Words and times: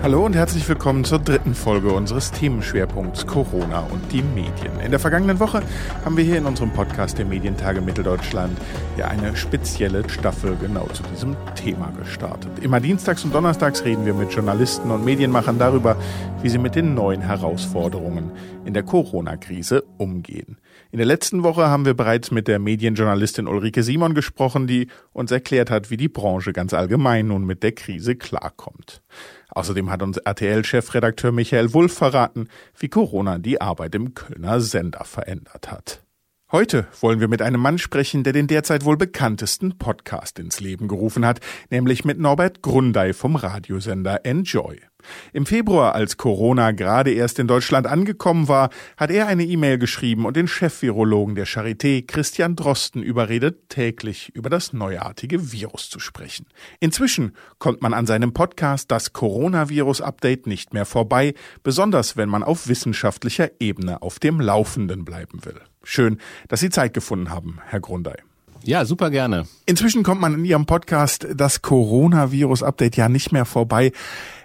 Hallo 0.00 0.24
und 0.24 0.36
herzlich 0.36 0.68
willkommen 0.68 1.02
zur 1.02 1.18
dritten 1.18 1.56
Folge 1.56 1.92
unseres 1.92 2.30
Themenschwerpunkts 2.30 3.26
Corona 3.26 3.80
und 3.80 4.12
die 4.12 4.22
Medien. 4.22 4.78
In 4.80 4.92
der 4.92 5.00
vergangenen 5.00 5.40
Woche 5.40 5.60
haben 6.04 6.16
wir 6.16 6.22
hier 6.22 6.38
in 6.38 6.46
unserem 6.46 6.70
Podcast 6.70 7.18
der 7.18 7.24
Medientage 7.24 7.80
Mitteldeutschland 7.80 8.56
ja 8.96 9.08
eine 9.08 9.36
spezielle 9.36 10.08
Staffel 10.08 10.56
genau 10.60 10.86
zu 10.86 11.02
diesem 11.02 11.36
Thema 11.56 11.92
gestartet. 11.98 12.60
Immer 12.62 12.78
dienstags 12.78 13.24
und 13.24 13.34
donnerstags 13.34 13.84
reden 13.84 14.06
wir 14.06 14.14
mit 14.14 14.32
Journalisten 14.32 14.92
und 14.92 15.04
Medienmachern 15.04 15.58
darüber, 15.58 15.96
wie 16.42 16.48
sie 16.48 16.58
mit 16.58 16.76
den 16.76 16.94
neuen 16.94 17.20
Herausforderungen 17.20 18.30
in 18.64 18.74
der 18.74 18.84
Corona-Krise 18.84 19.82
umgehen. 19.96 20.58
In 20.92 20.98
der 20.98 21.06
letzten 21.06 21.42
Woche 21.42 21.66
haben 21.66 21.86
wir 21.86 21.94
bereits 21.94 22.30
mit 22.30 22.46
der 22.46 22.60
Medienjournalistin 22.60 23.48
Ulrike 23.48 23.82
Simon 23.82 24.14
gesprochen, 24.14 24.68
die 24.68 24.86
uns 25.12 25.32
erklärt 25.32 25.72
hat, 25.72 25.90
wie 25.90 25.96
die 25.96 26.08
Branche 26.08 26.52
ganz 26.52 26.72
allgemein 26.72 27.26
nun 27.26 27.44
mit 27.44 27.64
der 27.64 27.72
Krise 27.72 28.14
klarkommt. 28.14 29.02
Außerdem 29.48 29.90
hat 29.90 30.02
uns 30.02 30.18
RTL-Chefredakteur 30.18 31.32
Michael 31.32 31.72
Wulff 31.74 31.94
verraten, 31.94 32.48
wie 32.78 32.88
Corona 32.88 33.38
die 33.38 33.60
Arbeit 33.60 33.94
im 33.94 34.14
Kölner 34.14 34.60
Sender 34.60 35.04
verändert 35.04 35.70
hat. 35.70 36.02
Heute 36.50 36.86
wollen 37.02 37.20
wir 37.20 37.28
mit 37.28 37.42
einem 37.42 37.60
Mann 37.60 37.76
sprechen, 37.76 38.24
der 38.24 38.32
den 38.32 38.46
derzeit 38.46 38.86
wohl 38.86 38.96
bekanntesten 38.96 39.76
Podcast 39.76 40.38
ins 40.38 40.60
Leben 40.60 40.88
gerufen 40.88 41.26
hat, 41.26 41.40
nämlich 41.68 42.06
mit 42.06 42.18
Norbert 42.18 42.62
Grundei 42.62 43.12
vom 43.12 43.36
Radiosender 43.36 44.24
Enjoy. 44.24 44.80
Im 45.34 45.44
Februar, 45.44 45.94
als 45.94 46.16
Corona 46.16 46.70
gerade 46.70 47.12
erst 47.12 47.38
in 47.38 47.48
Deutschland 47.48 47.86
angekommen 47.86 48.48
war, 48.48 48.70
hat 48.96 49.10
er 49.10 49.26
eine 49.26 49.44
E-Mail 49.44 49.76
geschrieben 49.76 50.24
und 50.24 50.38
den 50.38 50.48
Chefvirologen 50.48 51.34
der 51.34 51.46
Charité, 51.46 52.02
Christian 52.06 52.56
Drosten, 52.56 53.02
überredet, 53.02 53.68
täglich 53.68 54.30
über 54.34 54.48
das 54.48 54.72
neuartige 54.72 55.52
Virus 55.52 55.90
zu 55.90 56.00
sprechen. 56.00 56.46
Inzwischen 56.80 57.36
kommt 57.58 57.82
man 57.82 57.92
an 57.92 58.06
seinem 58.06 58.32
Podcast 58.32 58.90
das 58.90 59.12
Coronavirus-Update 59.12 60.46
nicht 60.46 60.72
mehr 60.72 60.86
vorbei, 60.86 61.34
besonders 61.62 62.16
wenn 62.16 62.30
man 62.30 62.42
auf 62.42 62.68
wissenschaftlicher 62.68 63.50
Ebene 63.60 64.00
auf 64.00 64.18
dem 64.18 64.40
Laufenden 64.40 65.04
bleiben 65.04 65.44
will. 65.44 65.60
Schön, 65.90 66.18
dass 66.48 66.60
Sie 66.60 66.68
Zeit 66.68 66.92
gefunden 66.92 67.30
haben, 67.30 67.60
Herr 67.64 67.80
Grundei. 67.80 68.16
Ja, 68.62 68.84
super 68.84 69.08
gerne. 69.08 69.46
Inzwischen 69.64 70.02
kommt 70.02 70.20
man 70.20 70.34
in 70.34 70.44
Ihrem 70.44 70.66
Podcast 70.66 71.26
das 71.34 71.62
Coronavirus-Update 71.62 72.96
ja 72.96 73.08
nicht 73.08 73.32
mehr 73.32 73.46
vorbei. 73.46 73.92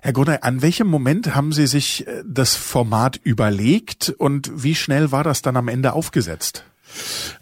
Herr 0.02 0.14
Gunnar, 0.14 0.40
an 0.44 0.62
welchem 0.62 0.88
Moment 0.88 1.36
haben 1.36 1.52
Sie 1.52 1.68
sich 1.68 2.08
äh, 2.08 2.24
das 2.26 2.56
Format 2.56 3.20
überlegt 3.24 4.16
und 4.18 4.64
wie 4.64 4.74
schnell 4.74 5.12
war 5.12 5.26
das 5.26 5.42
dann 5.42 5.58
am 5.58 5.68
Ende 5.68 5.92
aufgesetzt? 5.92 6.64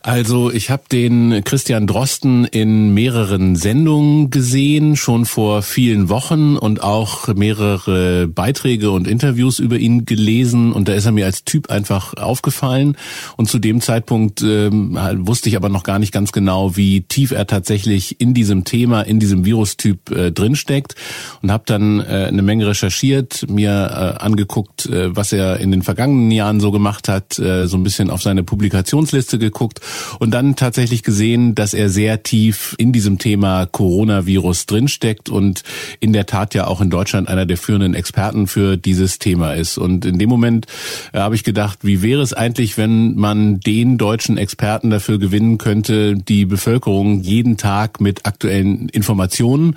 Also 0.03 0.51
ich 0.51 0.71
habe 0.71 0.83
den 0.91 1.43
Christian 1.43 1.85
Drosten 1.85 2.45
in 2.45 2.93
mehreren 2.93 3.55
Sendungen 3.55 4.31
gesehen, 4.31 4.95
schon 4.95 5.25
vor 5.25 5.61
vielen 5.61 6.09
Wochen 6.09 6.57
und 6.57 6.81
auch 6.81 7.27
mehrere 7.35 8.27
Beiträge 8.27 8.89
und 8.89 9.07
Interviews 9.07 9.59
über 9.59 9.77
ihn 9.77 10.05
gelesen 10.05 10.71
und 10.71 10.87
da 10.87 10.93
ist 10.93 11.05
er 11.05 11.11
mir 11.11 11.25
als 11.25 11.43
Typ 11.43 11.69
einfach 11.69 12.15
aufgefallen. 12.15 12.97
Und 13.37 13.47
zu 13.47 13.59
dem 13.59 13.79
Zeitpunkt 13.79 14.41
ähm, 14.41 14.97
wusste 15.19 15.49
ich 15.49 15.55
aber 15.55 15.69
noch 15.69 15.83
gar 15.83 15.99
nicht 15.99 16.11
ganz 16.11 16.31
genau, 16.31 16.75
wie 16.75 17.01
tief 17.01 17.31
er 17.31 17.45
tatsächlich 17.45 18.19
in 18.19 18.33
diesem 18.33 18.63
Thema, 18.63 19.01
in 19.03 19.19
diesem 19.19 19.45
Virustyp 19.45 20.09
äh, 20.09 20.31
drinsteckt 20.31 20.95
und 21.43 21.51
habe 21.51 21.63
dann 21.67 21.99
äh, 21.99 22.25
eine 22.27 22.41
Menge 22.41 22.65
recherchiert, 22.67 23.45
mir 23.49 23.69
äh, 23.71 24.23
angeguckt, 24.23 24.87
äh, 24.87 25.15
was 25.15 25.31
er 25.31 25.59
in 25.59 25.69
den 25.69 25.83
vergangenen 25.83 26.31
Jahren 26.31 26.59
so 26.59 26.71
gemacht 26.71 27.07
hat, 27.07 27.37
äh, 27.37 27.67
so 27.67 27.77
ein 27.77 27.83
bisschen 27.83 28.09
auf 28.09 28.23
seine 28.23 28.43
Publikationsliste 28.43 29.37
geguckt 29.41 29.81
und 30.19 30.31
dann 30.31 30.55
tatsächlich 30.55 31.03
gesehen, 31.03 31.55
dass 31.55 31.73
er 31.73 31.89
sehr 31.89 32.23
tief 32.23 32.75
in 32.77 32.93
diesem 32.93 33.17
Thema 33.17 33.65
Coronavirus 33.65 34.65
drinsteckt 34.65 35.29
und 35.29 35.63
in 35.99 36.13
der 36.13 36.25
Tat 36.25 36.53
ja 36.53 36.67
auch 36.67 36.79
in 36.79 36.89
Deutschland 36.89 37.27
einer 37.27 37.45
der 37.45 37.57
führenden 37.57 37.93
Experten 37.93 38.47
für 38.47 38.77
dieses 38.77 39.19
Thema 39.19 39.53
ist. 39.53 39.77
Und 39.77 40.05
in 40.05 40.17
dem 40.19 40.29
Moment 40.29 40.67
äh, 41.13 41.19
habe 41.19 41.35
ich 41.35 41.43
gedacht, 41.43 41.79
wie 41.81 42.01
wäre 42.01 42.21
es 42.21 42.33
eigentlich, 42.33 42.77
wenn 42.77 43.15
man 43.15 43.59
den 43.59 43.97
deutschen 43.97 44.37
Experten 44.37 44.89
dafür 44.89 45.19
gewinnen 45.19 45.57
könnte, 45.57 46.15
die 46.15 46.45
Bevölkerung 46.45 47.21
jeden 47.21 47.57
Tag 47.57 47.99
mit 47.99 48.25
aktuellen 48.25 48.89
Informationen 48.89 49.75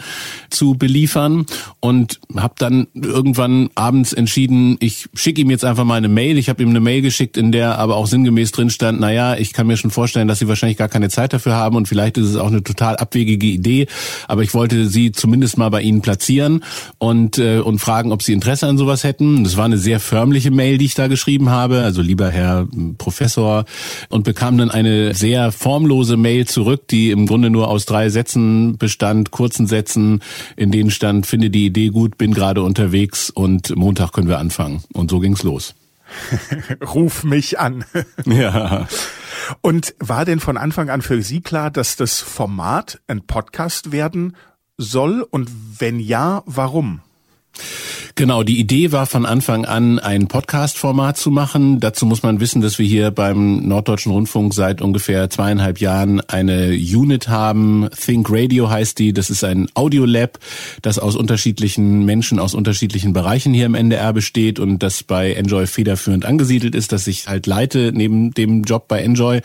zu 0.51 0.75
beliefern 0.75 1.47
und 1.81 2.21
habe 2.37 2.55
dann 2.59 2.87
irgendwann 2.95 3.71
abends 3.75 4.13
entschieden, 4.13 4.77
ich 4.81 5.09
schicke 5.15 5.41
ihm 5.41 5.51
jetzt 5.51 5.65
einfach 5.65 5.85
mal 5.85 5.97
eine 5.97 6.09
Mail. 6.09 6.39
Ich 6.39 6.49
habe 6.49 6.63
ihm 6.63 6.71
eine 6.71 6.81
Mail 6.81 7.03
geschickt, 7.03 7.37
in 7.37 7.53
der 7.53 7.79
aber 7.79 7.97
auch 7.97 8.07
sinngemäß 8.07 8.53
drin 8.53 8.71
stand, 8.71 9.01
naja, 9.01 9.37
ich 9.37 9.53
kann 9.55 9.67
mir 9.67 9.77
schon 9.77 9.91
vorstellen, 9.91 10.29
dass 10.29 10.39
Sie 10.39 10.49
wahrscheinlich 10.49 10.77
gar 10.77 10.89
keine 10.89 11.09
Zeit 11.09 11.33
dafür 11.33 11.55
haben 11.55 11.77
und 11.77 11.89
vielleicht 11.89 12.19
ist 12.19 12.29
es 12.29 12.37
auch 12.37 12.49
eine 12.49 12.63
total 12.63 12.97
abwegige 12.97 13.47
Idee, 13.47 13.87
aber 14.29 14.43
ich 14.43 14.53
wollte 14.53 14.87
Sie 14.89 15.13
zumindest 15.13 15.57
mal 15.57 15.71
bei 15.71 15.81
Ihnen 15.81 16.03
platzieren 16.03 16.63
und, 16.99 17.39
äh, 17.39 17.61
und 17.61 17.79
fragen, 17.79 18.13
ob 18.13 18.23
Sie 18.23 18.33
Interesse 18.33 18.67
an 18.67 18.77
sowas 18.77 19.05
hätten. 19.05 19.45
Das 19.45 19.57
war 19.57 19.65
eine 19.65 19.79
sehr 19.79 20.01
förmliche 20.01 20.51
Mail, 20.51 20.79
die 20.79 20.85
ich 20.85 20.95
da 20.95 21.07
geschrieben 21.07 21.51
habe, 21.51 21.83
also 21.83 22.03
lieber 22.03 22.31
Herr 22.31 22.69
Professor, 22.99 23.65
und 24.09 24.25
bekam 24.25 24.59
dann 24.59 24.71
eine 24.71 25.15
sehr 25.15 25.53
formlose 25.53 26.17
Mail 26.17 26.47
zurück, 26.47 26.89
die 26.89 27.11
im 27.11 27.27
Grunde 27.27 27.51
nur 27.51 27.69
aus 27.69 27.87
drei 27.87 28.11
Sätzen 28.11 28.77
bestand, 28.77 29.31
kurzen 29.31 29.67
Sätzen, 29.67 30.21
in 30.57 30.71
denen 30.71 30.91
stand, 30.91 31.27
finde 31.27 31.51
die 31.51 31.67
Idee 31.67 31.89
gut, 31.89 32.19
bin 32.19 32.35
gerade 32.35 32.63
unterwegs 32.63 33.31
und 33.31 33.75
Montag 33.77 34.13
können 34.13 34.29
wir 34.29 34.39
anfangen. 34.39 34.83
Und 34.93 35.11
so 35.11 35.21
ging's 35.21 35.43
los. 35.43 35.75
Ruf 36.95 37.25
mich 37.25 37.59
an. 37.59 37.85
ja. 38.27 38.87
Und 39.61 39.95
war 39.99 40.25
denn 40.25 40.41
von 40.41 40.57
Anfang 40.57 40.91
an 40.91 41.03
für 41.03 41.23
Sie 41.23 41.41
klar, 41.41 41.71
dass 41.71 41.97
das 41.97 42.21
Format 42.21 43.01
ein 43.07 43.27
Podcast 43.27 43.93
werden 43.93 44.37
soll? 44.77 45.23
Und 45.23 45.51
wenn 45.79 46.01
ja, 46.01 46.43
warum? 46.47 47.01
Genau, 48.17 48.45
die 48.45 48.61
Idee 48.61 48.93
war 48.93 49.07
von 49.07 49.27
Anfang 49.27 49.65
an, 49.65 49.99
ein 49.99 50.29
Podcast-Format 50.29 51.17
zu 51.17 51.33
machen. 51.33 51.81
Dazu 51.81 52.07
muss 52.07 52.23
man 52.23 52.39
wissen, 52.39 52.63
dass 52.63 52.79
wir 52.79 52.87
hier 52.87 53.11
beim 53.11 53.67
Norddeutschen 53.67 54.13
Rundfunk 54.13 54.55
seit 54.55 54.81
ungefähr 54.81 55.29
zweieinhalb 55.31 55.81
Jahren 55.81 56.21
eine 56.21 56.69
Unit 56.69 57.27
haben. 57.27 57.89
Think 57.91 58.29
Radio 58.31 58.71
heißt 58.71 59.01
die. 59.01 59.13
Das 59.15 59.31
ist 59.31 59.43
ein 59.43 59.67
Audiolab, 59.75 60.39
das 60.81 61.01
aus 61.01 61.17
unterschiedlichen 61.17 62.05
Menschen 62.05 62.39
aus 62.39 62.55
unterschiedlichen 62.55 63.15
Bereichen 63.15 63.53
hier 63.53 63.67
im 63.67 63.75
NDR 63.75 64.13
besteht 64.13 64.61
und 64.61 64.85
das 64.85 65.03
bei 65.03 65.33
Enjoy 65.33 65.67
federführend 65.67 66.25
angesiedelt 66.25 66.77
ist, 66.77 66.93
das 66.93 67.09
ich 67.09 67.27
halt 67.27 67.49
leite 67.49 67.91
neben 67.93 68.31
dem 68.31 68.63
Job 68.63 68.87
bei 68.87 69.01
Enjoy. 69.01 69.41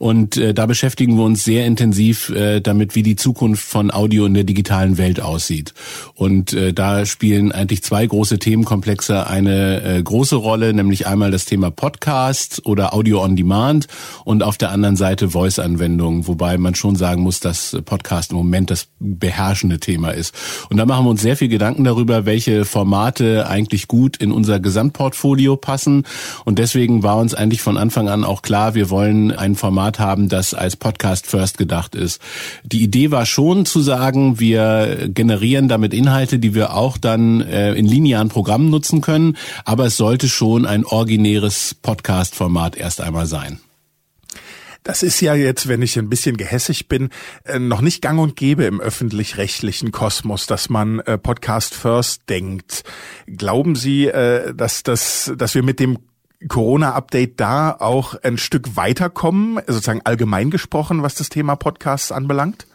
Und 0.00 0.36
äh, 0.36 0.54
da 0.54 0.66
beschäftigen 0.66 1.16
wir 1.16 1.22
uns 1.22 1.44
sehr 1.44 1.66
intensiv 1.66 2.30
äh, 2.30 2.58
damit, 2.58 2.96
wie 2.96 3.04
die 3.04 3.14
Zukunft 3.14 3.62
von 3.64 3.92
Audio 3.92 4.26
in 4.26 4.34
der 4.34 4.42
digitalen 4.42 4.98
Welt 4.98 5.20
aussieht. 5.20 5.72
Und 6.14 6.52
äh, 6.52 6.72
da 6.72 7.06
spielen 7.06 7.52
eigentlich 7.52 7.84
zwei 7.84 8.07
große 8.08 8.38
Themenkomplexe 8.38 9.26
eine 9.26 9.82
äh, 9.82 10.02
große 10.02 10.36
Rolle, 10.36 10.74
nämlich 10.74 11.06
einmal 11.06 11.30
das 11.30 11.44
Thema 11.44 11.70
Podcast 11.70 12.62
oder 12.66 12.94
Audio 12.94 13.22
on 13.22 13.36
Demand 13.36 13.86
und 14.24 14.42
auf 14.42 14.58
der 14.58 14.70
anderen 14.70 14.96
Seite 14.96 15.30
Voice-Anwendungen, 15.30 16.26
wobei 16.26 16.58
man 16.58 16.74
schon 16.74 16.96
sagen 16.96 17.22
muss, 17.22 17.40
dass 17.40 17.76
Podcast 17.84 18.32
im 18.32 18.38
Moment 18.38 18.70
das 18.70 18.88
beherrschende 18.98 19.78
Thema 19.78 20.10
ist. 20.10 20.34
Und 20.70 20.78
da 20.78 20.86
machen 20.86 21.04
wir 21.04 21.10
uns 21.10 21.22
sehr 21.22 21.36
viel 21.36 21.48
Gedanken 21.48 21.84
darüber, 21.84 22.26
welche 22.26 22.64
Formate 22.64 23.48
eigentlich 23.48 23.88
gut 23.88 24.16
in 24.16 24.32
unser 24.32 24.60
Gesamtportfolio 24.60 25.56
passen. 25.56 26.04
Und 26.44 26.58
deswegen 26.58 27.02
war 27.02 27.18
uns 27.18 27.34
eigentlich 27.34 27.62
von 27.62 27.76
Anfang 27.76 28.08
an 28.08 28.24
auch 28.24 28.42
klar, 28.42 28.74
wir 28.74 28.90
wollen 28.90 29.30
ein 29.30 29.54
Format 29.54 29.98
haben, 29.98 30.28
das 30.28 30.54
als 30.54 30.76
Podcast 30.76 31.26
First 31.26 31.58
gedacht 31.58 31.94
ist. 31.94 32.20
Die 32.64 32.82
Idee 32.82 33.10
war 33.10 33.26
schon 33.26 33.66
zu 33.66 33.80
sagen, 33.80 34.40
wir 34.40 35.08
generieren 35.08 35.68
damit 35.68 35.92
Inhalte, 35.94 36.38
die 36.38 36.54
wir 36.54 36.74
auch 36.74 36.98
dann 36.98 37.40
äh, 37.40 37.74
in 37.74 37.86
linearen 37.98 38.28
Programmen 38.28 38.70
nutzen 38.70 39.00
können, 39.00 39.36
aber 39.64 39.86
es 39.86 39.96
sollte 39.96 40.28
schon 40.28 40.66
ein 40.66 40.84
originäres 40.84 41.74
Podcast-Format 41.82 42.76
erst 42.76 43.00
einmal 43.00 43.26
sein. 43.26 43.58
Das 44.84 45.02
ist 45.02 45.20
ja 45.20 45.34
jetzt, 45.34 45.66
wenn 45.66 45.82
ich 45.82 45.98
ein 45.98 46.08
bisschen 46.08 46.36
gehässig 46.36 46.88
bin, 46.88 47.10
äh, 47.44 47.58
noch 47.58 47.80
nicht 47.80 48.00
gang 48.00 48.20
und 48.20 48.36
gäbe 48.36 48.64
im 48.64 48.80
öffentlich-rechtlichen 48.80 49.90
Kosmos, 49.90 50.46
dass 50.46 50.70
man 50.70 51.00
äh, 51.00 51.18
Podcast 51.18 51.74
First 51.74 52.22
denkt. 52.28 52.84
Glauben 53.26 53.74
Sie, 53.74 54.06
äh, 54.06 54.54
dass, 54.54 54.84
das, 54.84 55.32
dass 55.36 55.56
wir 55.56 55.64
mit 55.64 55.80
dem 55.80 55.98
Corona-Update 56.46 57.40
da 57.40 57.72
auch 57.72 58.14
ein 58.22 58.38
Stück 58.38 58.76
weiterkommen, 58.76 59.60
sozusagen 59.66 60.02
allgemein 60.04 60.50
gesprochen, 60.50 61.02
was 61.02 61.16
das 61.16 61.28
Thema 61.28 61.56
Podcasts 61.56 62.12
anbelangt? 62.12 62.67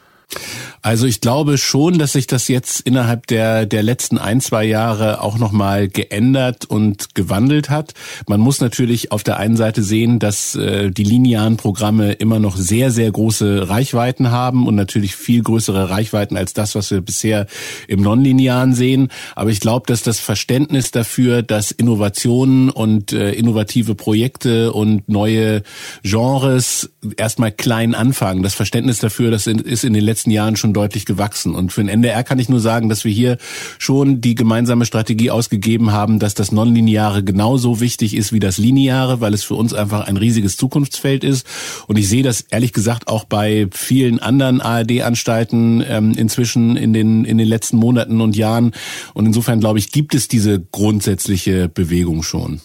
Also 0.85 1.07
ich 1.07 1.21
glaube 1.21 1.57
schon, 1.57 1.97
dass 1.97 2.11
sich 2.11 2.27
das 2.27 2.49
jetzt 2.49 2.81
innerhalb 2.81 3.27
der, 3.27 3.65
der 3.65 3.83
letzten 3.83 4.17
ein, 4.17 4.41
zwei 4.41 4.65
Jahre 4.65 5.21
auch 5.21 5.37
nochmal 5.37 5.87
geändert 5.87 6.65
und 6.65 7.15
gewandelt 7.15 7.69
hat. 7.69 7.93
Man 8.27 8.41
muss 8.41 8.59
natürlich 8.59 9.13
auf 9.13 9.23
der 9.23 9.37
einen 9.37 9.55
Seite 9.55 9.81
sehen, 9.81 10.19
dass 10.19 10.55
äh, 10.55 10.91
die 10.91 11.05
linearen 11.05 11.55
Programme 11.55 12.11
immer 12.11 12.39
noch 12.39 12.57
sehr, 12.57 12.91
sehr 12.91 13.09
große 13.09 13.69
Reichweiten 13.69 14.29
haben 14.29 14.67
und 14.67 14.75
natürlich 14.75 15.15
viel 15.15 15.41
größere 15.41 15.89
Reichweiten 15.89 16.35
als 16.35 16.53
das, 16.53 16.75
was 16.75 16.91
wir 16.91 16.99
bisher 16.99 17.47
im 17.87 18.01
Nonlinearen 18.01 18.73
sehen. 18.73 19.07
Aber 19.35 19.51
ich 19.51 19.61
glaube, 19.61 19.85
dass 19.87 20.03
das 20.03 20.19
Verständnis 20.19 20.91
dafür, 20.91 21.43
dass 21.43 21.71
Innovationen 21.71 22.69
und 22.69 23.13
äh, 23.13 23.31
innovative 23.31 23.95
Projekte 23.95 24.73
und 24.73 25.07
neue 25.07 25.63
Genres 26.03 26.89
erstmal 27.15 27.53
klein 27.53 27.95
anfangen, 27.95 28.43
das 28.43 28.53
Verständnis 28.53 28.99
dafür, 28.99 29.31
das 29.31 29.47
ist 29.47 29.85
in 29.85 29.93
den 29.93 30.03
letzten 30.03 30.22
Jahren 30.31 30.55
schon 30.55 30.63
schon 30.63 30.73
deutlich 30.73 31.05
gewachsen. 31.05 31.55
Und 31.55 31.73
für 31.73 31.81
den 31.81 31.89
NDR 31.89 32.23
kann 32.23 32.39
ich 32.39 32.47
nur 32.47 32.61
sagen, 32.61 32.87
dass 32.87 33.03
wir 33.03 33.11
hier 33.11 33.37
schon 33.77 34.21
die 34.21 34.33
gemeinsame 34.33 34.85
Strategie 34.85 35.29
ausgegeben 35.29 35.91
haben, 35.91 36.19
dass 36.19 36.33
das 36.33 36.53
Nonlineare 36.53 37.21
genauso 37.21 37.81
wichtig 37.81 38.15
ist 38.15 38.31
wie 38.31 38.39
das 38.39 38.57
Lineare, 38.57 39.19
weil 39.19 39.33
es 39.33 39.43
für 39.43 39.55
uns 39.55 39.73
einfach 39.73 40.07
ein 40.07 40.15
riesiges 40.15 40.55
Zukunftsfeld 40.55 41.25
ist. 41.25 41.45
Und 41.87 41.97
ich 41.97 42.07
sehe 42.07 42.23
das 42.23 42.41
ehrlich 42.49 42.71
gesagt 42.71 43.09
auch 43.09 43.25
bei 43.25 43.67
vielen 43.71 44.19
anderen 44.19 44.61
ARD-Anstalten 44.61 45.83
ähm, 45.85 46.13
inzwischen 46.13 46.77
in 46.77 46.93
den, 46.93 47.25
in 47.25 47.37
den 47.37 47.47
letzten 47.47 47.75
Monaten 47.75 48.21
und 48.21 48.37
Jahren. 48.37 48.71
Und 49.13 49.25
insofern 49.25 49.59
glaube 49.59 49.79
ich, 49.79 49.91
gibt 49.91 50.15
es 50.15 50.29
diese 50.29 50.61
grundsätzliche 50.61 51.67
Bewegung 51.67 52.23
schon. 52.23 52.61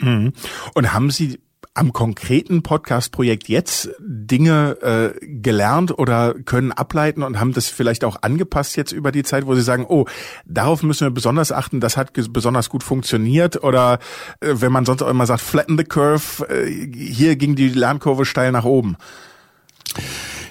Mhm. 0.00 0.32
Und 0.74 0.92
haben 0.92 1.10
Sie 1.10 1.38
am 1.78 1.92
konkreten 1.92 2.62
Podcast-Projekt 2.62 3.48
jetzt 3.48 3.90
Dinge 4.00 4.76
äh, 4.82 5.26
gelernt 5.26 5.96
oder 5.96 6.34
können 6.34 6.72
ableiten 6.72 7.22
und 7.22 7.38
haben 7.38 7.52
das 7.52 7.68
vielleicht 7.68 8.02
auch 8.02 8.22
angepasst 8.22 8.76
jetzt 8.76 8.90
über 8.90 9.12
die 9.12 9.22
Zeit, 9.22 9.46
wo 9.46 9.54
Sie 9.54 9.62
sagen, 9.62 9.86
oh, 9.88 10.06
darauf 10.44 10.82
müssen 10.82 11.06
wir 11.06 11.12
besonders 11.12 11.52
achten, 11.52 11.78
das 11.78 11.96
hat 11.96 12.12
besonders 12.32 12.68
gut 12.68 12.82
funktioniert 12.82 13.62
oder 13.62 14.00
äh, 14.40 14.54
wenn 14.54 14.72
man 14.72 14.84
sonst 14.84 15.02
auch 15.02 15.08
immer 15.08 15.26
sagt, 15.26 15.40
flatten 15.40 15.78
the 15.78 15.84
curve, 15.84 16.44
äh, 16.48 16.68
hier 16.68 17.36
ging 17.36 17.54
die 17.54 17.68
Lernkurve 17.68 18.24
steil 18.24 18.50
nach 18.50 18.64
oben. 18.64 18.96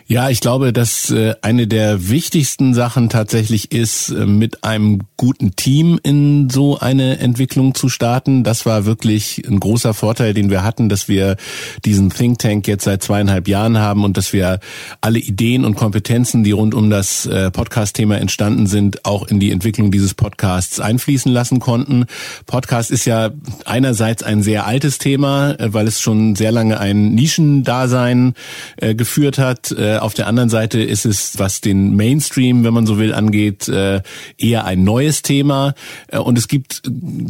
Ja, 0.10 0.30
ich 0.30 0.40
glaube, 0.40 0.72
dass 0.72 1.12
äh, 1.12 1.36
eine 1.42 1.68
der 1.68 2.08
wichtigsten 2.08 2.74
Sachen 2.74 3.10
tatsächlich 3.10 3.74
ist, 3.74 4.08
äh, 4.08 4.26
mit 4.26 4.64
einem 4.64 5.02
guten 5.18 5.58
Team 5.58 6.00
in 6.02 6.50
so 6.50 6.80
eine 6.80 7.20
Entwicklung 7.20 7.76
zu 7.76 7.90
starten. 7.90 8.46
Das 8.46 8.66
war 8.66 8.86
wirklich 8.86 9.44
ein 9.46 9.60
großer 9.60 9.94
Vorteil, 9.94 10.34
den 10.34 10.50
wir 10.50 10.64
hatten, 10.64 10.88
dass 10.88 11.10
wir 11.10 11.36
diesen 11.84 12.10
Think 12.10 12.40
Tank 12.40 12.70
jetzt 12.70 12.86
seit 12.86 13.04
zweieinhalb 13.04 13.50
Jahren 13.50 13.80
haben 13.80 14.06
und 14.06 14.16
dass 14.16 14.32
wir 14.32 14.62
alle 15.02 15.20
Ideen 15.20 15.66
und 15.66 15.76
Kompetenzen, 15.76 16.46
die 16.46 16.52
rund 16.52 16.74
um 16.74 16.90
das 16.90 17.26
äh, 17.26 17.52
Podcast-Thema 17.52 18.18
entstanden 18.18 18.66
sind, 18.66 19.04
auch 19.04 19.28
in 19.28 19.42
die 19.42 19.52
Entwicklung 19.52 19.92
dieses 19.92 20.14
Podcasts 20.14 20.80
einfließen 20.80 21.34
lassen 21.34 21.60
konnten. 21.60 22.06
Podcast 22.46 22.92
ist 22.92 23.04
ja 23.04 23.32
einerseits 23.66 24.24
ein 24.24 24.42
sehr 24.42 24.68
altes 24.68 25.00
Thema, 25.00 25.58
weil 25.60 25.86
es 25.86 26.00
schon 26.00 26.38
sehr 26.38 26.54
lange 26.54 26.80
ein 26.80 27.14
Nischendasein 27.14 28.36
geführt 28.78 29.38
hat 29.38 29.76
äh, 29.98 30.00
auf 30.00 30.14
der 30.14 30.28
anderen 30.28 30.50
Seite 30.50 30.82
ist 30.82 31.06
es, 31.06 31.38
was 31.38 31.62
den 31.62 31.96
Mainstream, 31.96 32.64
wenn 32.64 32.74
man 32.74 32.86
so 32.86 32.98
will, 32.98 33.14
angeht, 33.14 33.68
äh, 33.68 34.02
eher 34.38 34.66
ein 34.66 34.84
neues 34.84 35.22
Thema. 35.22 35.74
Äh, 36.08 36.20
und 36.20 36.38
es 36.38 36.48
gibt 36.48 36.84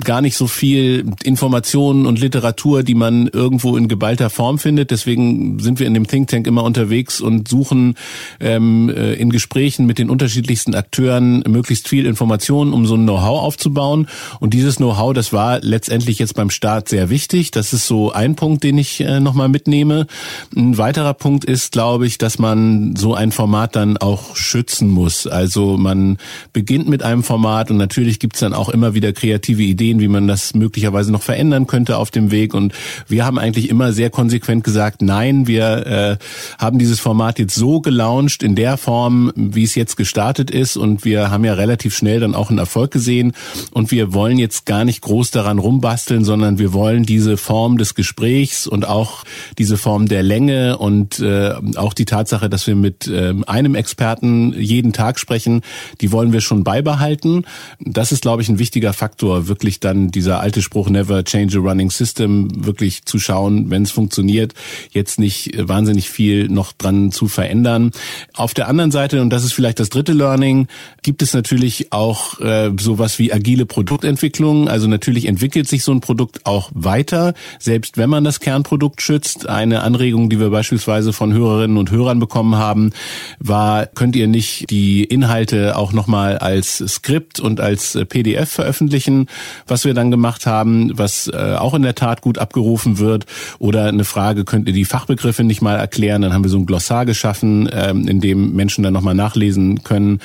gar 0.03 0.21
nicht 0.21 0.37
so 0.37 0.47
viel 0.47 1.11
Informationen 1.23 2.05
und 2.05 2.19
Literatur, 2.19 2.83
die 2.83 2.95
man 2.95 3.27
irgendwo 3.27 3.77
in 3.77 3.87
geballter 3.87 4.29
Form 4.29 4.59
findet. 4.59 4.91
Deswegen 4.91 5.59
sind 5.59 5.79
wir 5.79 5.87
in 5.87 5.93
dem 5.93 6.07
Think 6.07 6.29
Tank 6.29 6.47
immer 6.47 6.63
unterwegs 6.63 7.21
und 7.21 7.47
suchen 7.47 7.95
ähm, 8.39 8.89
in 8.89 9.29
Gesprächen 9.29 9.85
mit 9.85 9.97
den 9.97 10.09
unterschiedlichsten 10.09 10.75
Akteuren 10.75 11.43
möglichst 11.47 11.87
viel 11.87 12.05
Informationen, 12.05 12.73
um 12.73 12.85
so 12.85 12.95
ein 12.95 13.03
Know-how 13.03 13.41
aufzubauen. 13.41 14.07
Und 14.39 14.53
dieses 14.53 14.77
Know-how, 14.77 15.13
das 15.13 15.33
war 15.33 15.59
letztendlich 15.61 16.19
jetzt 16.19 16.35
beim 16.35 16.49
Start 16.49 16.89
sehr 16.89 17.09
wichtig. 17.09 17.51
Das 17.51 17.73
ist 17.73 17.87
so 17.87 18.11
ein 18.11 18.35
Punkt, 18.35 18.63
den 18.63 18.77
ich 18.77 19.01
äh, 19.01 19.19
nochmal 19.19 19.49
mitnehme. 19.49 20.07
Ein 20.55 20.77
weiterer 20.77 21.13
Punkt 21.13 21.45
ist, 21.45 21.71
glaube 21.71 22.07
ich, 22.07 22.17
dass 22.17 22.39
man 22.39 22.56
man 22.57 22.95
so 22.95 23.13
ein 23.13 23.31
Format 23.31 23.75
dann 23.75 23.97
auch 23.97 24.35
schützen 24.35 24.89
muss. 24.89 25.27
Also 25.27 25.77
man 25.77 26.17
beginnt 26.53 26.87
mit 26.87 27.03
einem 27.03 27.23
Format 27.23 27.71
und 27.71 27.77
natürlich 27.77 28.19
gibt's 28.19 28.39
dann 28.39 28.53
auch 28.53 28.69
immer 28.69 28.93
wieder 28.93 29.13
kreative 29.13 29.63
Ideen, 29.63 29.99
wie 29.99 30.07
man 30.07 30.27
das 30.27 30.53
möglicherweise 30.53 31.11
noch 31.11 31.21
verändern 31.21 31.67
könnte 31.67 31.97
auf 31.97 32.11
dem 32.11 32.31
Weg. 32.31 32.53
Und 32.53 32.73
wir 33.07 33.25
haben 33.25 33.37
eigentlich 33.37 33.69
immer 33.69 33.91
sehr 33.93 34.09
konsequent 34.09 34.63
gesagt, 34.63 35.01
nein, 35.01 35.47
wir 35.47 35.85
äh, 35.85 36.17
haben 36.57 36.79
dieses 36.79 36.99
Format 36.99 37.39
jetzt 37.39 37.55
so 37.55 37.81
gelauncht 37.81 38.43
in 38.43 38.55
der 38.55 38.77
Form, 38.77 39.31
wie 39.35 39.63
es 39.63 39.75
jetzt 39.75 39.97
gestartet 39.97 40.51
ist. 40.51 40.77
Und 40.77 41.05
wir 41.05 41.31
haben 41.31 41.45
ja 41.45 41.53
relativ 41.53 41.95
schnell 41.95 42.19
dann 42.19 42.35
auch 42.35 42.49
einen 42.49 42.59
Erfolg 42.59 42.91
gesehen. 42.91 43.33
Und 43.71 43.91
wir 43.91 44.13
wollen 44.13 44.37
jetzt 44.37 44.65
gar 44.65 44.85
nicht 44.85 45.01
groß 45.01 45.31
daran 45.31 45.59
rumbasteln, 45.59 46.23
sondern 46.23 46.59
wir 46.59 46.73
wollen 46.73 47.03
diese 47.03 47.37
Form 47.37 47.77
des 47.77 47.95
Gesprächs 47.95 48.67
und 48.67 48.87
auch 48.87 49.23
diese 49.57 49.77
Form 49.77 50.07
der 50.07 50.23
Länge 50.23 50.77
und 50.77 51.19
äh, 51.19 51.53
auch 51.75 51.93
die 51.93 52.05
Tatsache, 52.05 52.46
Tatsache, 52.47 52.49
dass 52.49 52.67
wir 52.67 52.75
mit 52.75 53.07
ähm, 53.07 53.43
einem 53.47 53.75
Experten 53.75 54.53
jeden 54.53 54.93
Tag 54.93 55.19
sprechen, 55.19 55.61
die 56.01 56.11
wollen 56.11 56.33
wir 56.33 56.41
schon 56.41 56.63
beibehalten. 56.63 57.45
Das 57.79 58.11
ist, 58.11 58.21
glaube 58.21 58.41
ich, 58.41 58.49
ein 58.49 58.59
wichtiger 58.59 58.93
Faktor, 58.93 59.47
wirklich 59.47 59.79
dann 59.79 60.09
dieser 60.09 60.39
alte 60.39 60.61
Spruch 60.61 60.89
Never 60.89 61.23
change 61.23 61.57
a 61.57 61.61
running 61.61 61.91
system, 61.91 62.65
wirklich 62.65 63.05
zu 63.05 63.19
schauen, 63.19 63.69
wenn 63.69 63.83
es 63.83 63.91
funktioniert, 63.91 64.53
jetzt 64.91 65.19
nicht 65.19 65.51
wahnsinnig 65.57 66.09
viel 66.09 66.47
noch 66.49 66.73
dran 66.73 67.11
zu 67.11 67.27
verändern. 67.27 67.91
Auf 68.33 68.53
der 68.53 68.67
anderen 68.67 68.91
Seite, 68.91 69.21
und 69.21 69.29
das 69.29 69.43
ist 69.43 69.53
vielleicht 69.53 69.79
das 69.79 69.89
dritte 69.89 70.13
Learning, 70.13 70.67
gibt 71.03 71.21
es 71.21 71.33
natürlich 71.33 71.91
auch 71.91 72.39
äh, 72.39 72.71
sowas 72.79 73.19
wie 73.19 73.31
agile 73.31 73.65
Produktentwicklung. 73.65 74.69
Also 74.69 74.87
natürlich 74.87 75.25
entwickelt 75.25 75.67
sich 75.67 75.83
so 75.83 75.91
ein 75.91 76.01
Produkt 76.01 76.45
auch 76.45 76.71
weiter, 76.73 77.33
selbst 77.59 77.97
wenn 77.97 78.09
man 78.09 78.23
das 78.23 78.39
Kernprodukt 78.39 79.01
schützt. 79.01 79.47
Eine 79.47 79.83
Anregung, 79.83 80.29
die 80.29 80.39
wir 80.39 80.49
beispielsweise 80.49 81.13
von 81.13 81.33
Hörerinnen 81.33 81.77
und 81.77 81.91
Hörern 81.91 82.19
bekommen, 82.19 82.36
bekommen 82.37 82.57
haben, 82.57 82.91
war, 83.39 83.87
könnt 83.87 84.15
ihr 84.15 84.27
nicht 84.27 84.69
die 84.69 85.03
Inhalte 85.03 85.75
auch 85.75 85.91
nochmal 85.91 86.37
als 86.37 86.83
Skript 86.87 87.39
und 87.39 87.59
als 87.59 87.95
äh, 87.95 88.05
PDF 88.05 88.51
veröffentlichen, 88.51 89.25
was 89.65 89.85
wir 89.85 89.95
dann 89.95 90.11
gemacht 90.11 90.45
haben, 90.45 90.91
was 90.95 91.31
äh, 91.33 91.55
auch 91.55 91.73
in 91.73 91.81
der 91.81 91.95
Tat 91.95 92.21
gut 92.21 92.37
abgerufen 92.37 92.99
wird. 92.99 93.25
Oder 93.57 93.85
eine 93.85 94.03
Frage, 94.03 94.45
könnt 94.45 94.67
ihr 94.67 94.73
die 94.73 94.85
Fachbegriffe 94.85 95.43
nicht 95.43 95.63
mal 95.63 95.77
erklären? 95.77 96.21
Dann 96.21 96.31
haben 96.31 96.43
wir 96.43 96.51
so 96.51 96.59
ein 96.59 96.67
Glossar 96.67 97.07
geschaffen, 97.07 97.67
ähm, 97.73 98.07
in 98.07 98.21
dem 98.21 98.53
Menschen 98.53 98.83
dann 98.83 98.93
nochmal 98.93 99.15
nachlesen 99.15 99.83
können, 99.83 100.19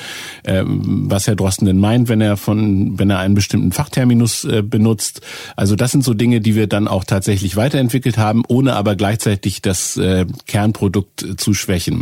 ähm, 0.44 1.06
was 1.08 1.26
Herr 1.26 1.36
Drosten 1.36 1.66
denn 1.66 1.78
meint, 1.78 2.10
wenn 2.10 2.20
er 2.20 2.36
von, 2.36 2.98
wenn 2.98 3.08
er 3.08 3.20
einen 3.20 3.34
bestimmten 3.34 3.72
Fachterminus 3.72 4.44
äh, 4.44 4.60
benutzt. 4.62 5.22
Also 5.56 5.76
das 5.76 5.92
sind 5.92 6.04
so 6.04 6.12
Dinge, 6.12 6.42
die 6.42 6.56
wir 6.56 6.66
dann 6.66 6.88
auch 6.88 7.04
tatsächlich 7.04 7.56
weiterentwickelt 7.56 8.18
haben, 8.18 8.42
ohne 8.48 8.74
aber 8.74 8.96
gleichzeitig 8.96 9.62
das 9.62 9.98
Kernprodukt 10.46 11.24
zu 11.36 11.54
schwächen. 11.54 12.01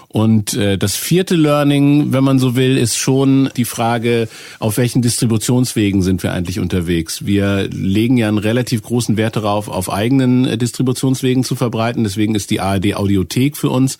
Und 0.11 0.55
äh, 0.55 0.77
das 0.77 0.97
vierte 0.97 1.35
Learning, 1.35 2.11
wenn 2.11 2.23
man 2.25 2.37
so 2.37 2.57
will, 2.57 2.77
ist 2.77 2.97
schon 2.97 3.49
die 3.55 3.63
Frage, 3.63 4.27
auf 4.59 4.75
welchen 4.75 5.01
Distributionswegen 5.01 6.01
sind 6.01 6.21
wir 6.21 6.33
eigentlich 6.33 6.59
unterwegs. 6.59 7.25
Wir 7.25 7.69
legen 7.71 8.17
ja 8.17 8.27
einen 8.27 8.37
relativ 8.37 8.81
großen 8.81 9.15
Wert 9.15 9.37
darauf, 9.37 9.69
auf 9.69 9.89
eigenen 9.89 10.45
äh, 10.45 10.57
Distributionswegen 10.57 11.45
zu 11.45 11.55
verbreiten. 11.55 12.03
Deswegen 12.03 12.35
ist 12.35 12.51
die 12.51 12.59
ARD 12.59 12.95
Audiothek 12.95 13.55
für 13.55 13.69
uns 13.69 13.97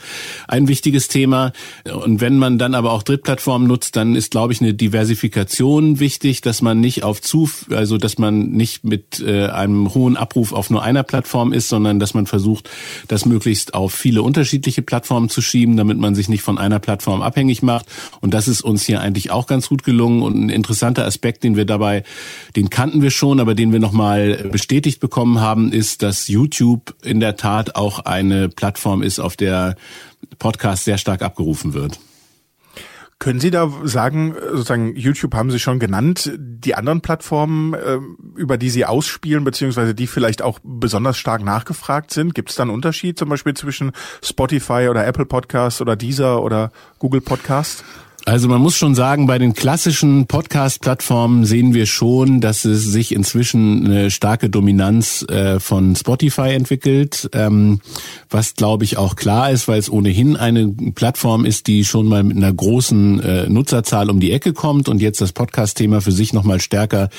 ein 0.49 0.67
wichtiges 0.67 1.07
Thema. 1.07 1.53
Und 1.89 2.19
wenn 2.19 2.37
man 2.37 2.57
dann 2.57 2.75
aber 2.75 2.91
auch 2.91 3.03
Drittplattformen 3.03 3.69
nutzt, 3.69 3.95
dann 3.95 4.15
ist, 4.15 4.31
glaube 4.31 4.51
ich, 4.51 4.59
eine 4.59 4.73
Diversifikation 4.73 6.01
wichtig, 6.01 6.41
dass 6.41 6.61
man 6.61 6.81
nicht 6.81 7.03
auf 7.05 7.21
zu, 7.21 7.49
also 7.69 7.97
dass 7.97 8.17
man 8.17 8.49
nicht 8.49 8.83
mit 8.83 9.21
äh, 9.25 9.45
einem 9.45 9.93
hohen 9.93 10.17
Abruf 10.17 10.51
auf 10.51 10.69
nur 10.69 10.83
einer 10.83 11.03
Plattform 11.03 11.53
ist, 11.53 11.69
sondern 11.69 11.99
dass 11.99 12.13
man 12.13 12.25
versucht, 12.25 12.69
das 13.07 13.25
möglichst 13.25 13.73
auf 13.73 13.93
viele 13.93 14.23
unterschiedliche 14.23 14.81
Plattformen 14.81 15.29
zu 15.29 15.41
schieben, 15.41 15.77
damit 15.77 16.00
man 16.01 16.15
sich 16.15 16.27
nicht 16.27 16.41
von 16.41 16.57
einer 16.57 16.79
Plattform 16.79 17.21
abhängig 17.21 17.61
macht. 17.61 17.85
Und 18.19 18.33
das 18.33 18.47
ist 18.47 18.61
uns 18.61 18.83
hier 18.83 19.01
eigentlich 19.01 19.31
auch 19.31 19.47
ganz 19.47 19.69
gut 19.69 19.83
gelungen. 19.83 20.21
Und 20.21 20.35
ein 20.35 20.49
interessanter 20.49 21.05
Aspekt, 21.05 21.43
den 21.43 21.55
wir 21.55 21.65
dabei, 21.65 22.03
den 22.55 22.69
kannten 22.69 23.01
wir 23.01 23.11
schon, 23.11 23.39
aber 23.39 23.55
den 23.55 23.71
wir 23.71 23.79
nochmal 23.79 24.49
bestätigt 24.51 24.99
bekommen 24.99 25.39
haben, 25.39 25.71
ist, 25.71 26.03
dass 26.03 26.27
YouTube 26.27 26.95
in 27.03 27.19
der 27.19 27.37
Tat 27.37 27.75
auch 27.75 27.99
eine 27.99 28.49
Plattform 28.49 29.01
ist, 29.01 29.19
auf 29.19 29.37
der 29.37 29.75
Podcast 30.39 30.85
sehr 30.85 30.97
stark 30.97 31.21
abgerufen 31.21 31.73
wird. 31.73 31.99
Können 33.21 33.39
Sie 33.39 33.51
da 33.51 33.71
sagen, 33.83 34.35
sozusagen 34.49 34.95
YouTube 34.95 35.35
haben 35.35 35.51
Sie 35.51 35.59
schon 35.59 35.77
genannt, 35.77 36.31
die 36.39 36.73
anderen 36.73 37.01
Plattformen, 37.01 37.75
ähm, 37.85 38.17
über 38.35 38.57
die 38.57 38.71
Sie 38.71 38.83
ausspielen, 38.83 39.43
beziehungsweise 39.43 39.93
die 39.93 40.07
vielleicht 40.07 40.41
auch 40.41 40.57
besonders 40.63 41.19
stark 41.19 41.43
nachgefragt 41.43 42.09
sind? 42.09 42.33
Gibt 42.33 42.49
es 42.49 42.55
da 42.55 42.63
einen 42.63 42.71
Unterschied 42.71 43.19
zum 43.19 43.29
Beispiel 43.29 43.53
zwischen 43.53 43.91
Spotify 44.23 44.87
oder 44.89 45.05
Apple 45.05 45.27
Podcast 45.27 45.81
oder 45.81 45.95
Deezer 45.95 46.41
oder 46.41 46.71
Google 46.97 47.21
Podcast? 47.21 47.83
Also 48.25 48.47
man 48.47 48.61
muss 48.61 48.77
schon 48.77 48.93
sagen, 48.93 49.25
bei 49.25 49.39
den 49.39 49.53
klassischen 49.53 50.27
Podcast-Plattformen 50.27 51.43
sehen 51.43 51.73
wir 51.73 51.87
schon, 51.87 52.39
dass 52.39 52.65
es 52.65 52.83
sich 52.83 53.15
inzwischen 53.15 53.85
eine 53.85 54.11
starke 54.11 54.47
Dominanz 54.47 55.23
äh, 55.23 55.59
von 55.59 55.95
Spotify 55.95 56.51
entwickelt, 56.51 57.29
ähm, 57.33 57.81
was 58.29 58.53
glaube 58.53 58.83
ich 58.83 58.97
auch 58.97 59.15
klar 59.15 59.49
ist, 59.49 59.67
weil 59.67 59.79
es 59.79 59.91
ohnehin 59.91 60.35
eine 60.35 60.67
Plattform 60.67 61.45
ist, 61.45 61.65
die 61.65 61.83
schon 61.83 62.05
mal 62.05 62.21
mit 62.21 62.37
einer 62.37 62.53
großen 62.53 63.19
äh, 63.21 63.49
Nutzerzahl 63.49 64.11
um 64.11 64.19
die 64.19 64.31
Ecke 64.31 64.53
kommt 64.53 64.87
und 64.87 65.01
jetzt 65.01 65.19
das 65.19 65.31
Podcast-Thema 65.31 65.99
für 66.01 66.11
sich 66.11 66.31
nochmal 66.31 66.61
stärker 66.61 67.09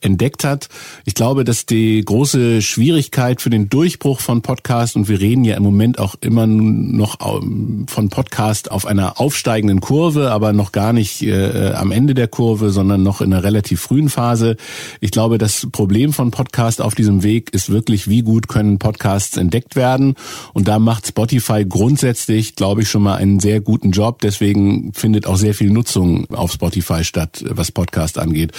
entdeckt 0.00 0.44
hat. 0.44 0.68
Ich 1.04 1.14
glaube, 1.14 1.42
dass 1.42 1.66
die 1.66 2.04
große 2.04 2.62
Schwierigkeit 2.62 3.42
für 3.42 3.50
den 3.50 3.68
Durchbruch 3.68 4.20
von 4.20 4.42
Podcast, 4.42 4.94
und 4.94 5.08
wir 5.08 5.20
reden 5.20 5.44
ja 5.44 5.56
im 5.56 5.64
Moment 5.64 5.98
auch 5.98 6.14
immer 6.20 6.46
noch 6.46 7.18
von 7.18 8.08
Podcast 8.10 8.70
auf 8.70 8.86
einer 8.86 9.20
aufsteigenden 9.20 9.80
Kurve, 9.80 10.30
aber 10.30 10.51
aber 10.52 10.56
noch 10.58 10.72
gar 10.72 10.92
nicht 10.92 11.22
äh, 11.22 11.72
am 11.72 11.92
Ende 11.92 12.14
der 12.14 12.28
Kurve, 12.28 12.70
sondern 12.70 13.02
noch 13.02 13.20
in 13.22 13.32
einer 13.32 13.42
relativ 13.42 13.80
frühen 13.80 14.10
Phase. 14.10 14.56
Ich 15.00 15.10
glaube, 15.10 15.38
das 15.38 15.66
Problem 15.72 16.12
von 16.12 16.30
Podcast 16.30 16.82
auf 16.82 16.94
diesem 16.94 17.22
Weg 17.22 17.54
ist 17.54 17.70
wirklich, 17.70 18.08
wie 18.08 18.22
gut 18.22 18.48
können 18.48 18.78
Podcasts 18.78 19.36
entdeckt 19.38 19.76
werden. 19.76 20.14
Und 20.52 20.68
da 20.68 20.78
macht 20.78 21.06
Spotify 21.06 21.64
grundsätzlich, 21.66 22.54
glaube 22.54 22.82
ich, 22.82 22.90
schon 22.90 23.02
mal 23.02 23.14
einen 23.14 23.40
sehr 23.40 23.60
guten 23.60 23.92
Job. 23.92 24.20
Deswegen 24.20 24.92
findet 24.92 25.26
auch 25.26 25.36
sehr 25.36 25.54
viel 25.54 25.70
Nutzung 25.70 26.28
auf 26.30 26.52
Spotify 26.52 27.02
statt, 27.02 27.42
was 27.48 27.72
Podcast 27.72 28.18
angeht. 28.18 28.52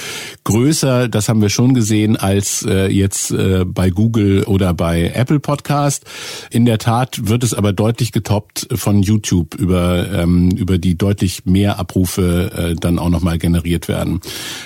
Größer, 0.43 1.07
das 1.07 1.29
haben 1.29 1.41
wir 1.41 1.49
schon 1.49 1.75
gesehen, 1.75 2.17
als 2.17 2.65
äh, 2.67 2.87
jetzt 2.87 3.31
äh, 3.31 3.65
bei 3.65 3.91
Google 3.91 4.43
oder 4.43 4.73
bei 4.73 5.11
Apple 5.13 5.39
Podcast. 5.39 6.05
In 6.49 6.65
der 6.65 6.79
Tat 6.79 7.27
wird 7.27 7.43
es 7.43 7.53
aber 7.53 7.71
deutlich 7.71 8.11
getoppt 8.11 8.67
von 8.73 9.03
YouTube 9.03 9.53
über, 9.55 10.11
ähm, 10.11 10.49
über 10.51 10.79
die 10.79 10.97
deutlich 10.97 11.45
mehr 11.45 11.82
Abrufe 11.83 12.51
äh, 12.55 12.75
dann 12.75 12.97
auch 12.97 13.09
nochmal 13.09 13.37
generiert 13.37 13.87
werden. 13.87 14.21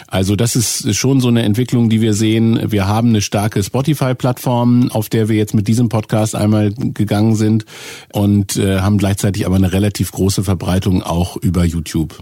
Also 0.08 0.36
das 0.36 0.56
ist 0.56 0.96
schon 0.96 1.20
so 1.20 1.28
eine 1.28 1.42
Entwicklung, 1.42 1.90
die 1.90 2.00
wir 2.00 2.14
sehen. 2.14 2.72
Wir 2.72 2.88
haben 2.88 3.10
eine 3.10 3.22
starke 3.22 3.64
Spotify-Plattform, 3.64 4.92
auf 4.92 5.10
der 5.10 5.30
wir 5.30 5.36
jetzt 5.36 5.56
mit 5.56 5.68
diesem 5.68 5.90
Podcast 5.90 6.36
einmal 6.36 6.72
gegangen 6.74 7.36
sind 7.36 7.66
und 8.14 8.56
äh, 8.58 8.80
haben 8.80 9.00
gleichzeitig 9.00 9.46
aber 9.46 9.56
eine 9.56 9.74
relativ 9.74 10.12
große 10.12 10.44
Verbreitung 10.44 11.02
auch 11.02 11.38
über 11.38 11.66
YouTube. 11.66 12.20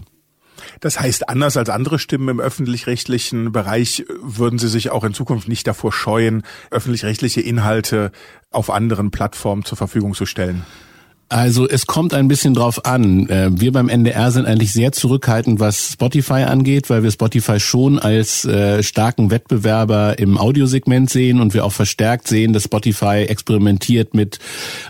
Das 0.80 0.98
heißt, 0.98 1.28
anders 1.28 1.56
als 1.56 1.68
andere 1.68 1.98
Stimmen 1.98 2.28
im 2.28 2.40
öffentlich-rechtlichen 2.40 3.52
Bereich 3.52 4.04
würden 4.22 4.58
Sie 4.58 4.68
sich 4.68 4.90
auch 4.90 5.04
in 5.04 5.14
Zukunft 5.14 5.48
nicht 5.48 5.66
davor 5.66 5.92
scheuen, 5.92 6.42
öffentlich-rechtliche 6.70 7.40
Inhalte 7.40 8.12
auf 8.50 8.70
anderen 8.70 9.10
Plattformen 9.10 9.64
zur 9.64 9.78
Verfügung 9.78 10.14
zu 10.14 10.26
stellen. 10.26 10.64
Also 11.28 11.68
es 11.68 11.88
kommt 11.88 12.14
ein 12.14 12.28
bisschen 12.28 12.54
drauf 12.54 12.84
an. 12.84 13.28
Äh, 13.28 13.50
wir 13.52 13.72
beim 13.72 13.88
NDR 13.88 14.30
sind 14.30 14.46
eigentlich 14.46 14.72
sehr 14.72 14.92
zurückhaltend, 14.92 15.58
was 15.58 15.94
Spotify 15.94 16.44
angeht, 16.44 16.88
weil 16.88 17.02
wir 17.02 17.10
Spotify 17.10 17.58
schon 17.58 17.98
als 17.98 18.44
äh, 18.44 18.84
starken 18.84 19.32
Wettbewerber 19.32 20.20
im 20.20 20.38
Audiosegment 20.38 21.10
sehen 21.10 21.40
und 21.40 21.52
wir 21.52 21.64
auch 21.64 21.72
verstärkt 21.72 22.28
sehen, 22.28 22.52
dass 22.52 22.62
Spotify 22.62 23.24
experimentiert 23.28 24.14
mit 24.14 24.38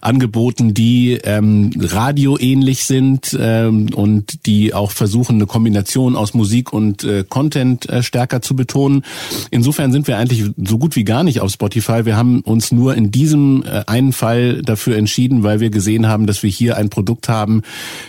Angeboten, 0.03 0.75
die 0.75 1.13
ähm, 1.25 1.71
radioähnlich 1.79 2.85
sind 2.85 3.35
ähm, 3.41 3.89
und 3.95 4.45
die 4.45 4.75
auch 4.75 4.91
versuchen, 4.91 5.37
eine 5.37 5.47
Kombination 5.47 6.17
aus 6.17 6.35
Musik 6.35 6.71
und 6.71 7.03
äh, 7.03 7.25
Content 7.27 7.89
äh, 7.89 8.03
stärker 8.03 8.43
zu 8.43 8.55
betonen. 8.55 9.05
Insofern 9.51 9.91
sind 9.91 10.07
wir 10.07 10.19
eigentlich 10.19 10.45
so 10.59 10.77
gut 10.77 10.97
wie 10.97 11.05
gar 11.05 11.25
nicht 11.25 11.41
auf 11.41 11.51
Spotify. 11.51 12.05
Wir 12.05 12.19
haben 12.19 12.41
uns 12.41 12.73
nur 12.73 12.95
in 12.95 13.11
diesem 13.11 13.63
äh, 13.63 13.85
einen 13.87 14.13
Fall 14.13 14.61
dafür 14.61 14.99
entschieden, 14.99 15.43
weil 15.43 15.61
wir 15.61 15.71
gesehen 15.71 16.07
haben, 16.07 16.26
dass 16.27 16.43
wir 16.43 16.51
hier 16.51 16.77
ein 16.77 16.91
Produkt 16.91 17.29
haben, 17.29 17.63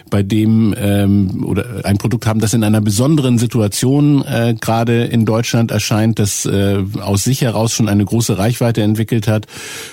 bei 0.09 0.23
dem 0.23 0.73
ähm, 0.77 1.43
oder 1.45 1.85
ein 1.85 1.97
Produkt 1.97 2.25
haben, 2.25 2.39
das 2.39 2.53
in 2.53 2.63
einer 2.63 2.81
besonderen 2.81 3.37
Situation 3.37 4.23
äh, 4.23 4.55
gerade 4.59 5.05
in 5.05 5.25
Deutschland 5.25 5.71
erscheint, 5.71 6.19
das 6.19 6.45
äh, 6.45 6.83
aus 7.01 7.23
sich 7.23 7.41
heraus 7.41 7.73
schon 7.73 7.89
eine 7.89 8.05
große 8.05 8.37
Reichweite 8.37 8.81
entwickelt 8.81 9.27
hat. 9.27 9.45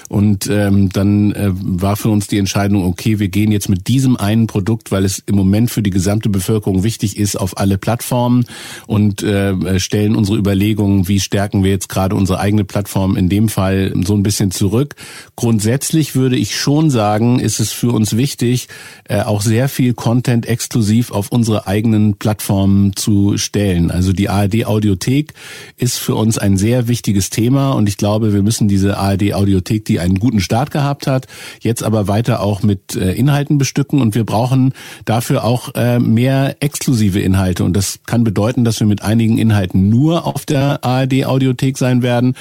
Und 0.08 0.48
ähm, 0.48 0.90
dann 0.90 1.32
äh, 1.32 1.50
war 1.52 1.96
für 1.96 2.10
uns 2.10 2.26
die 2.26 2.38
Entscheidung, 2.38 2.84
okay, 2.84 3.18
wir 3.18 3.28
gehen 3.28 3.52
jetzt 3.52 3.68
mit 3.68 3.88
diesem 3.88 4.16
einen 4.16 4.46
Produkt, 4.46 4.92
weil 4.92 5.04
es 5.04 5.22
im 5.26 5.36
Moment 5.36 5.70
für 5.70 5.82
die 5.82 5.90
gesamte 5.90 6.28
Bevölkerung 6.28 6.82
wichtig 6.82 7.16
ist, 7.16 7.36
auf 7.36 7.58
alle 7.58 7.78
Plattformen 7.78 8.44
und 8.86 9.22
äh, 9.22 9.80
stellen 9.80 10.16
unsere 10.16 10.38
Überlegungen, 10.38 11.08
wie 11.08 11.20
stärken 11.20 11.64
wir 11.64 11.70
jetzt 11.70 11.88
gerade 11.88 12.14
unsere 12.14 12.38
eigene 12.38 12.64
Plattform 12.64 13.16
in 13.16 13.28
dem 13.28 13.48
Fall 13.48 13.92
so 14.04 14.14
ein 14.14 14.22
bisschen 14.22 14.50
zurück. 14.50 14.94
Grundsätzlich 15.36 16.14
würde 16.14 16.36
ich 16.36 16.56
schon 16.56 16.90
sagen, 16.90 17.38
ist 17.38 17.60
es 17.60 17.72
für 17.72 17.92
uns 17.92 18.13
wichtig, 18.16 18.68
äh, 19.08 19.20
auch 19.20 19.42
sehr 19.42 19.68
viel 19.68 19.94
Content 19.94 20.46
exklusiv 20.46 21.10
auf 21.10 21.30
unsere 21.30 21.66
eigenen 21.66 22.16
Plattformen 22.16 22.96
zu 22.96 23.36
stellen. 23.38 23.90
Also 23.90 24.12
die 24.12 24.28
ARD 24.28 24.66
Audiothek 24.66 25.34
ist 25.76 25.98
für 25.98 26.14
uns 26.14 26.38
ein 26.38 26.56
sehr 26.56 26.88
wichtiges 26.88 27.30
Thema 27.30 27.72
und 27.72 27.88
ich 27.88 27.96
glaube, 27.96 28.32
wir 28.32 28.42
müssen 28.42 28.68
diese 28.68 28.96
ARD 28.96 29.34
Audiothek, 29.34 29.84
die 29.84 30.00
einen 30.00 30.18
guten 30.18 30.40
Start 30.40 30.70
gehabt 30.70 31.06
hat, 31.06 31.26
jetzt 31.60 31.82
aber 31.82 32.08
weiter 32.08 32.40
auch 32.40 32.62
mit 32.62 32.96
äh, 32.96 33.12
Inhalten 33.12 33.58
bestücken 33.58 34.00
und 34.00 34.14
wir 34.14 34.24
brauchen 34.24 34.72
dafür 35.04 35.44
auch 35.44 35.74
äh, 35.74 35.98
mehr 35.98 36.56
exklusive 36.60 37.20
Inhalte 37.20 37.64
und 37.64 37.74
das 37.74 38.00
kann 38.06 38.24
bedeuten, 38.24 38.64
dass 38.64 38.80
wir 38.80 38.86
mit 38.86 39.02
einigen 39.02 39.38
Inhalten 39.38 39.88
nur 39.88 40.26
auf 40.26 40.46
der 40.46 40.84
ARD 40.84 41.26
Audiothek 41.26 41.78
sein 41.78 42.02
werden. 42.02 42.34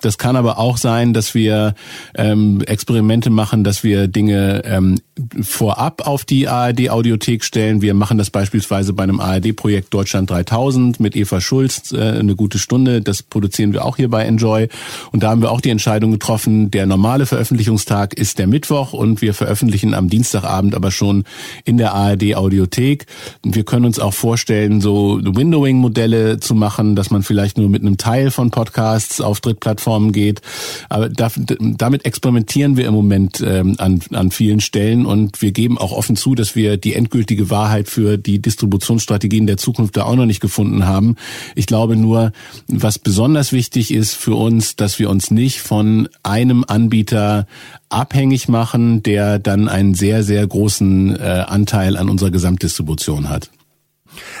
Das 0.00 0.18
kann 0.18 0.36
aber 0.36 0.58
auch 0.58 0.76
sein, 0.76 1.12
dass 1.12 1.34
wir 1.34 1.74
ähm, 2.14 2.60
Experimente 2.66 3.30
machen, 3.30 3.64
dass 3.64 3.82
wir 3.82 4.08
Dinge 4.08 4.62
ähm, 4.64 4.99
vorab 5.40 6.06
auf 6.06 6.24
die 6.24 6.48
ARD 6.48 6.90
Audiothek 6.90 7.44
stellen. 7.44 7.82
Wir 7.82 7.94
machen 7.94 8.18
das 8.18 8.30
beispielsweise 8.30 8.92
bei 8.92 9.02
einem 9.02 9.20
ARD 9.20 9.54
Projekt 9.54 9.92
Deutschland 9.92 10.30
3000 10.30 11.00
mit 11.00 11.16
Eva 11.16 11.40
Schulz, 11.40 11.92
äh, 11.92 12.00
eine 12.00 12.36
gute 12.36 12.58
Stunde. 12.58 13.02
Das 13.02 13.22
produzieren 13.22 13.72
wir 13.72 13.84
auch 13.84 13.96
hier 13.96 14.08
bei 14.08 14.24
Enjoy. 14.24 14.68
Und 15.12 15.22
da 15.22 15.30
haben 15.30 15.42
wir 15.42 15.50
auch 15.50 15.60
die 15.60 15.70
Entscheidung 15.70 16.12
getroffen, 16.12 16.70
der 16.70 16.86
normale 16.86 17.26
Veröffentlichungstag 17.26 18.14
ist 18.14 18.38
der 18.38 18.46
Mittwoch 18.46 18.92
und 18.92 19.20
wir 19.20 19.34
veröffentlichen 19.34 19.94
am 19.94 20.08
Dienstagabend 20.08 20.74
aber 20.74 20.90
schon 20.90 21.24
in 21.64 21.76
der 21.76 21.92
ARD 21.92 22.36
Audiothek. 22.36 23.06
Wir 23.44 23.64
können 23.64 23.84
uns 23.84 23.98
auch 23.98 24.14
vorstellen, 24.14 24.80
so 24.80 25.20
Windowing 25.22 25.78
Modelle 25.78 26.40
zu 26.40 26.54
machen, 26.54 26.96
dass 26.96 27.10
man 27.10 27.22
vielleicht 27.22 27.58
nur 27.58 27.68
mit 27.68 27.82
einem 27.82 27.96
Teil 27.96 28.30
von 28.30 28.50
Podcasts 28.50 29.20
auf 29.20 29.40
Drittplattformen 29.40 30.12
geht. 30.12 30.40
Aber 30.88 31.08
damit 31.08 32.04
experimentieren 32.04 32.76
wir 32.76 32.86
im 32.86 32.94
Moment 32.94 33.42
ähm, 33.46 33.74
an, 33.78 34.00
an 34.12 34.30
vielen 34.30 34.60
Stellen 34.60 34.99
und 35.06 35.42
wir 35.42 35.52
geben 35.52 35.78
auch 35.78 35.92
offen 35.92 36.16
zu, 36.16 36.34
dass 36.34 36.56
wir 36.56 36.76
die 36.76 36.94
endgültige 36.94 37.50
Wahrheit 37.50 37.88
für 37.88 38.16
die 38.16 38.40
Distributionsstrategien 38.40 39.46
der 39.46 39.56
Zukunft 39.56 39.96
da 39.96 40.04
auch 40.04 40.16
noch 40.16 40.26
nicht 40.26 40.40
gefunden 40.40 40.86
haben. 40.86 41.16
Ich 41.54 41.66
glaube 41.66 41.96
nur, 41.96 42.32
was 42.68 42.98
besonders 42.98 43.52
wichtig 43.52 43.92
ist 43.92 44.14
für 44.14 44.34
uns, 44.34 44.76
dass 44.76 44.98
wir 44.98 45.10
uns 45.10 45.30
nicht 45.30 45.60
von 45.60 46.08
einem 46.22 46.64
Anbieter 46.66 47.46
abhängig 47.88 48.48
machen, 48.48 49.02
der 49.02 49.38
dann 49.38 49.68
einen 49.68 49.94
sehr, 49.94 50.22
sehr 50.22 50.46
großen 50.46 51.16
äh, 51.16 51.44
Anteil 51.46 51.96
an 51.96 52.08
unserer 52.08 52.30
Gesamtdistribution 52.30 53.28
hat. 53.28 53.50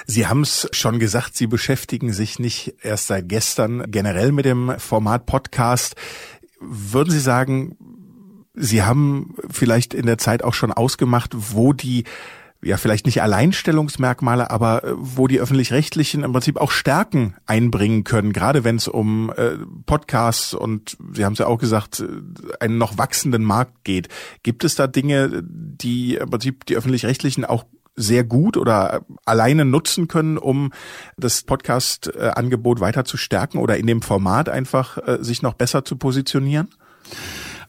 Sie 0.06 0.26
haben 0.26 0.42
es 0.42 0.68
schon 0.72 0.98
gesagt, 0.98 1.36
Sie 1.36 1.46
beschäftigen 1.46 2.12
sich 2.12 2.38
nicht 2.38 2.74
erst 2.82 3.08
seit 3.08 3.28
gestern 3.28 3.90
generell 3.90 4.32
mit 4.32 4.44
dem 4.44 4.72
Format 4.78 5.26
Podcast. 5.26 5.94
Würden 6.60 7.10
Sie 7.10 7.20
sagen, 7.20 7.76
Sie 8.60 8.82
haben 8.82 9.34
vielleicht 9.50 9.94
in 9.94 10.06
der 10.06 10.18
Zeit 10.18 10.44
auch 10.44 10.54
schon 10.54 10.72
ausgemacht, 10.72 11.32
wo 11.34 11.72
die 11.72 12.04
ja 12.62 12.76
vielleicht 12.76 13.06
nicht 13.06 13.22
Alleinstellungsmerkmale, 13.22 14.50
aber 14.50 14.84
äh, 14.84 14.92
wo 14.96 15.26
die 15.26 15.40
öffentlich-rechtlichen 15.40 16.24
im 16.24 16.32
Prinzip 16.32 16.58
auch 16.58 16.70
Stärken 16.70 17.34
einbringen 17.46 18.04
können, 18.04 18.32
gerade 18.32 18.64
wenn 18.64 18.76
es 18.76 18.86
um 18.86 19.32
äh, 19.36 19.52
Podcasts 19.86 20.52
und 20.52 20.96
Sie 21.12 21.24
haben 21.24 21.32
es 21.32 21.38
ja 21.38 21.46
auch 21.46 21.58
gesagt, 21.58 22.00
äh, 22.00 22.06
einen 22.60 22.78
noch 22.78 22.98
wachsenden 22.98 23.44
Markt 23.44 23.84
geht. 23.84 24.08
Gibt 24.42 24.64
es 24.64 24.74
da 24.74 24.86
Dinge, 24.86 25.42
die 25.42 26.16
im 26.16 26.28
Prinzip 26.28 26.66
die 26.66 26.76
öffentlich-rechtlichen 26.76 27.44
auch 27.44 27.64
sehr 27.96 28.24
gut 28.24 28.56
oder 28.56 29.04
alleine 29.24 29.64
nutzen 29.64 30.08
können, 30.08 30.38
um 30.38 30.72
das 31.16 31.42
Podcast-Angebot 31.42 32.80
weiter 32.80 33.04
zu 33.04 33.16
stärken 33.16 33.58
oder 33.58 33.76
in 33.78 33.86
dem 33.86 34.02
Format 34.02 34.48
einfach 34.48 34.98
äh, 35.06 35.18
sich 35.22 35.42
noch 35.42 35.54
besser 35.54 35.84
zu 35.84 35.96
positionieren? 35.96 36.68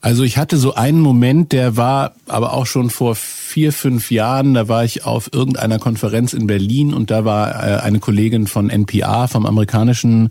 Also 0.02 0.24
ich 0.24 0.38
hatte 0.38 0.58
so 0.58 0.74
einen 0.74 1.00
Moment, 1.00 1.52
der 1.52 1.78
war 1.78 2.16
aber 2.28 2.54
auch 2.54 2.66
schon 2.66 2.90
vor 2.90 3.14
vier, 3.16 3.72
fünf 3.72 4.10
Jahren, 4.10 4.56
da 4.56 4.68
war 4.68 4.84
ich 4.84 5.06
auf 5.06 5.30
irgendeiner 5.32 5.78
Konferenz 5.78 6.34
in 6.34 6.48
Berlin 6.48 6.92
und 6.94 7.12
da 7.12 7.24
war 7.24 7.50
äh, 7.52 7.82
eine 7.82 8.00
Kollegin 8.00 8.48
von 8.48 8.72
NPR, 8.72 9.28
vom 9.28 9.46
amerikanischen 9.46 10.30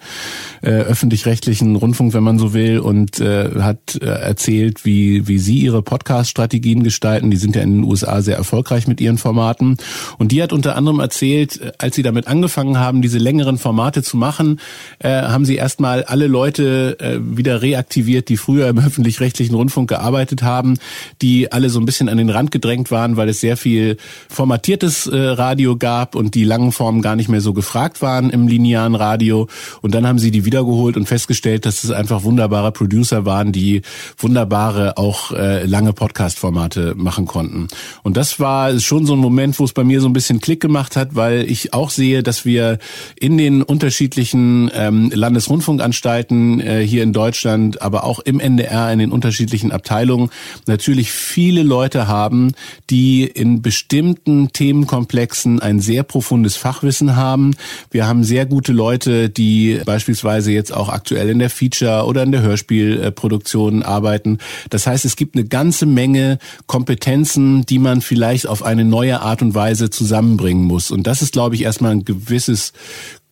äh, 0.62 0.71
öffentlich-rechtlichen 0.71 1.77
Rundfunk, 1.77 2.15
wenn 2.15 2.25
man 2.25 2.39
so 2.39 2.53
will, 2.53 2.81
und 2.81 3.21
äh, 3.21 3.50
hat 3.61 3.97
äh, 4.00 4.07
erzählt, 4.07 4.85
wie, 4.85 5.29
wie 5.29 5.39
sie 5.39 5.59
ihre 5.59 5.83
Podcast-Strategien 5.83 6.83
gestalten. 6.83 7.31
Die 7.31 7.37
sind 7.37 7.55
ja 7.55 7.62
in 7.62 7.83
den 7.83 7.85
USA 7.85 8.23
sehr 8.23 8.37
erfolgreich 8.37 8.89
mit 8.89 9.00
ihren 9.00 9.19
Formaten. 9.19 9.77
Und 10.19 10.33
die 10.33 10.43
hat 10.43 10.53
unter 10.53 10.75
anderem 10.75 10.99
erzählt, 10.99 11.61
äh, 11.61 11.73
als 11.79 11.95
sie 11.95 12.03
damit 12.03 12.27
angefangen 12.27 12.79
haben, 12.79 13.03
diese 13.03 13.19
längeren 13.19 13.59
Formate 13.59 14.03
zu 14.03 14.17
machen, 14.17 14.59
äh, 14.99 15.11
haben 15.11 15.45
sie 15.45 15.57
erstmal 15.57 16.03
alle 16.05 16.27
Leute 16.27 16.99
äh, 16.99 17.19
wieder 17.21 17.62
reaktiviert, 17.62 18.31
die 18.31 18.37
früher 18.37 18.69
im 18.69 18.79
öffentlich-rechtlichen 18.79 19.60
Rundfunk 19.61 19.88
gearbeitet 19.88 20.43
haben, 20.43 20.79
die 21.21 21.52
alle 21.52 21.69
so 21.69 21.79
ein 21.79 21.85
bisschen 21.85 22.09
an 22.09 22.17
den 22.17 22.31
Rand 22.31 22.50
gedrängt 22.50 22.90
waren, 22.90 23.17
weil 23.17 23.29
es 23.29 23.40
sehr 23.40 23.57
viel 23.57 23.99
formatiertes 24.29 25.07
äh, 25.07 25.17
Radio 25.17 25.76
gab 25.76 26.14
und 26.14 26.35
die 26.35 26.45
langen 26.45 26.73
Formen 26.73 27.02
gar 27.02 27.14
nicht 27.14 27.29
mehr 27.29 27.43
so 27.43 27.52
gefragt 27.52 28.00
waren 28.00 28.31
im 28.31 28.49
linearen 28.49 28.95
Radio. 28.95 29.49
Und 29.83 29.95
dann 29.95 30.07
haben 30.07 30.19
sie 30.19 30.31
die 30.31 30.45
wiedergeholt 30.47 30.97
und 30.97 31.07
festgestellt, 31.07 31.67
dass 31.67 31.85
es 31.85 31.90
einfach 31.90 32.25
wunderbare 32.25 32.73
Producer 32.73 33.26
waren, 33.26 33.52
die 33.52 33.83
wunderbare 34.17 34.97
auch 34.97 35.33
äh, 35.33 35.67
lange 35.67 35.93
Podcast-Formate 35.93 36.95
machen 36.97 37.26
konnten. 37.26 37.69
Und 38.02 38.17
das 38.17 38.40
war 38.40 38.79
schon 38.81 39.05
so 39.05 39.12
ein 39.12 39.19
Moment, 39.19 39.59
wo 39.59 39.64
es 39.64 39.73
bei 39.73 39.85
mir 39.85 40.00
so 40.00 40.09
ein 40.09 40.14
bisschen 40.14 40.40
Klick 40.40 40.61
gemacht 40.61 40.97
hat, 40.97 41.14
weil 41.14 41.50
ich 41.50 41.75
auch 41.75 41.90
sehe, 41.90 42.23
dass 42.23 42.45
wir 42.45 42.79
in 43.19 43.37
den 43.37 43.62
unterschiedlichen 43.62 44.71
ähm, 44.75 45.11
Landesrundfunkanstalten 45.14 46.61
äh, 46.61 46.87
hier 46.87 47.02
in 47.02 47.12
Deutschland, 47.12 47.83
aber 47.83 48.05
auch 48.05 48.21
im 48.21 48.40
NDR 48.40 48.93
in 48.93 48.99
den 48.99 49.12
unterschiedlichen 49.12 49.50
Abteilungen 49.73 50.30
natürlich 50.66 51.12
viele 51.12 51.62
Leute 51.62 52.09
haben, 52.09 52.52
die 52.88 53.25
in 53.25 53.62
bestimmten 53.62 54.52
Themenkomplexen 54.52 55.61
ein 55.61 55.80
sehr 55.80 56.02
profundes 56.02 56.57
Fachwissen 56.57 57.16
haben. 57.16 57.54
Wir 57.90 58.07
haben 58.07 58.25
sehr 58.25 58.47
gute 58.47 58.73
Leute, 58.73 59.28
die 59.28 59.80
beispielsweise 59.85 60.52
jetzt 60.52 60.73
auch 60.73 60.88
aktuell 60.88 61.28
in 61.28 61.38
der 61.38 61.50
Feature 61.50 62.04
oder 62.07 62.23
in 62.23 62.33
der 62.33 62.42
Hörspielproduktion 62.42 63.83
arbeiten. 63.83 64.38
Das 64.71 64.87
heißt, 64.87 65.04
es 65.04 65.16
gibt 65.16 65.35
eine 65.35 65.45
ganze 65.45 65.87
Menge 65.87 66.38
Kompetenzen, 66.66 67.66
die 67.66 67.78
man 67.78 68.00
vielleicht 68.00 68.47
auf 68.47 68.62
eine 68.62 68.85
neue 68.85 69.21
Art 69.21 69.42
und 69.42 69.54
Weise 69.54 69.90
zusammenbringen 69.90 70.64
muss. 70.64 70.90
Und 70.90 71.07
das 71.07 71.23
ist, 71.23 71.33
glaube 71.33 71.54
ich, 71.54 71.62
erstmal 71.62 71.92
ein 71.92 72.04
gewisses 72.04 72.73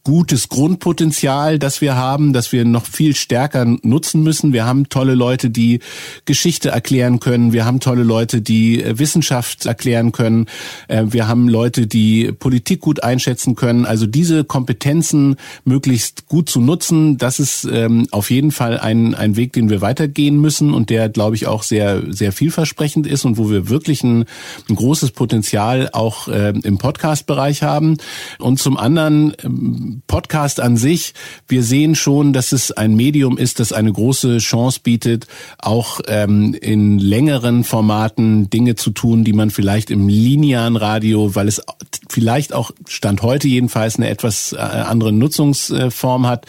gutes 0.08 0.48
Grundpotenzial, 0.48 1.58
das 1.58 1.82
wir 1.82 1.94
haben, 1.94 2.32
das 2.32 2.50
wir 2.50 2.64
noch 2.64 2.86
viel 2.86 3.14
stärker 3.14 3.66
nutzen 3.82 4.22
müssen. 4.22 4.54
Wir 4.54 4.64
haben 4.64 4.88
tolle 4.88 5.14
Leute, 5.14 5.50
die 5.50 5.80
Geschichte 6.24 6.70
erklären 6.70 7.20
können. 7.20 7.52
Wir 7.52 7.66
haben 7.66 7.78
tolle 7.78 8.04
Leute, 8.04 8.40
die 8.40 8.82
äh, 8.82 8.98
Wissenschaft 8.98 9.66
erklären 9.66 10.12
können. 10.12 10.46
Äh, 10.88 11.04
wir 11.08 11.28
haben 11.28 11.46
Leute, 11.46 11.86
die 11.86 12.32
Politik 12.32 12.80
gut 12.80 13.02
einschätzen 13.02 13.54
können. 13.54 13.84
Also 13.84 14.06
diese 14.06 14.44
Kompetenzen 14.44 15.36
möglichst 15.66 16.26
gut 16.26 16.48
zu 16.48 16.62
nutzen, 16.62 17.18
das 17.18 17.38
ist 17.38 17.68
ähm, 17.70 18.08
auf 18.10 18.30
jeden 18.30 18.50
Fall 18.50 18.80
ein, 18.80 19.14
ein 19.14 19.36
Weg, 19.36 19.52
den 19.52 19.68
wir 19.68 19.82
weitergehen 19.82 20.40
müssen 20.40 20.72
und 20.72 20.88
der, 20.88 21.10
glaube 21.10 21.36
ich, 21.36 21.46
auch 21.46 21.62
sehr, 21.62 22.02
sehr 22.08 22.32
vielversprechend 22.32 23.06
ist 23.06 23.26
und 23.26 23.36
wo 23.36 23.50
wir 23.50 23.68
wirklich 23.68 24.02
ein, 24.02 24.24
ein 24.70 24.74
großes 24.74 25.10
Potenzial 25.10 25.90
auch 25.92 26.28
äh, 26.28 26.54
im 26.62 26.78
Podcast-Bereich 26.78 27.62
haben. 27.62 27.98
Und 28.38 28.58
zum 28.58 28.78
anderen 28.78 29.34
ähm, 29.44 29.97
Podcast 30.06 30.60
an 30.60 30.76
sich, 30.76 31.14
wir 31.48 31.62
sehen 31.62 31.94
schon, 31.94 32.32
dass 32.32 32.52
es 32.52 32.72
ein 32.72 32.94
Medium 32.94 33.36
ist, 33.36 33.60
das 33.60 33.72
eine 33.72 33.92
große 33.92 34.38
Chance 34.38 34.80
bietet, 34.82 35.26
auch 35.58 36.00
ähm, 36.06 36.54
in 36.54 36.98
längeren 36.98 37.64
Formaten 37.64 38.50
Dinge 38.50 38.76
zu 38.76 38.90
tun, 38.90 39.24
die 39.24 39.32
man 39.32 39.50
vielleicht 39.50 39.90
im 39.90 40.08
linearen 40.08 40.76
Radio, 40.76 41.34
weil 41.34 41.48
es 41.48 41.62
vielleicht 42.08 42.52
auch 42.52 42.70
Stand 42.86 43.22
heute 43.22 43.48
jedenfalls 43.48 43.96
eine 43.96 44.08
etwas 44.08 44.52
äh, 44.52 44.56
andere 44.58 45.12
Nutzungsform 45.12 46.26
hat, 46.26 46.46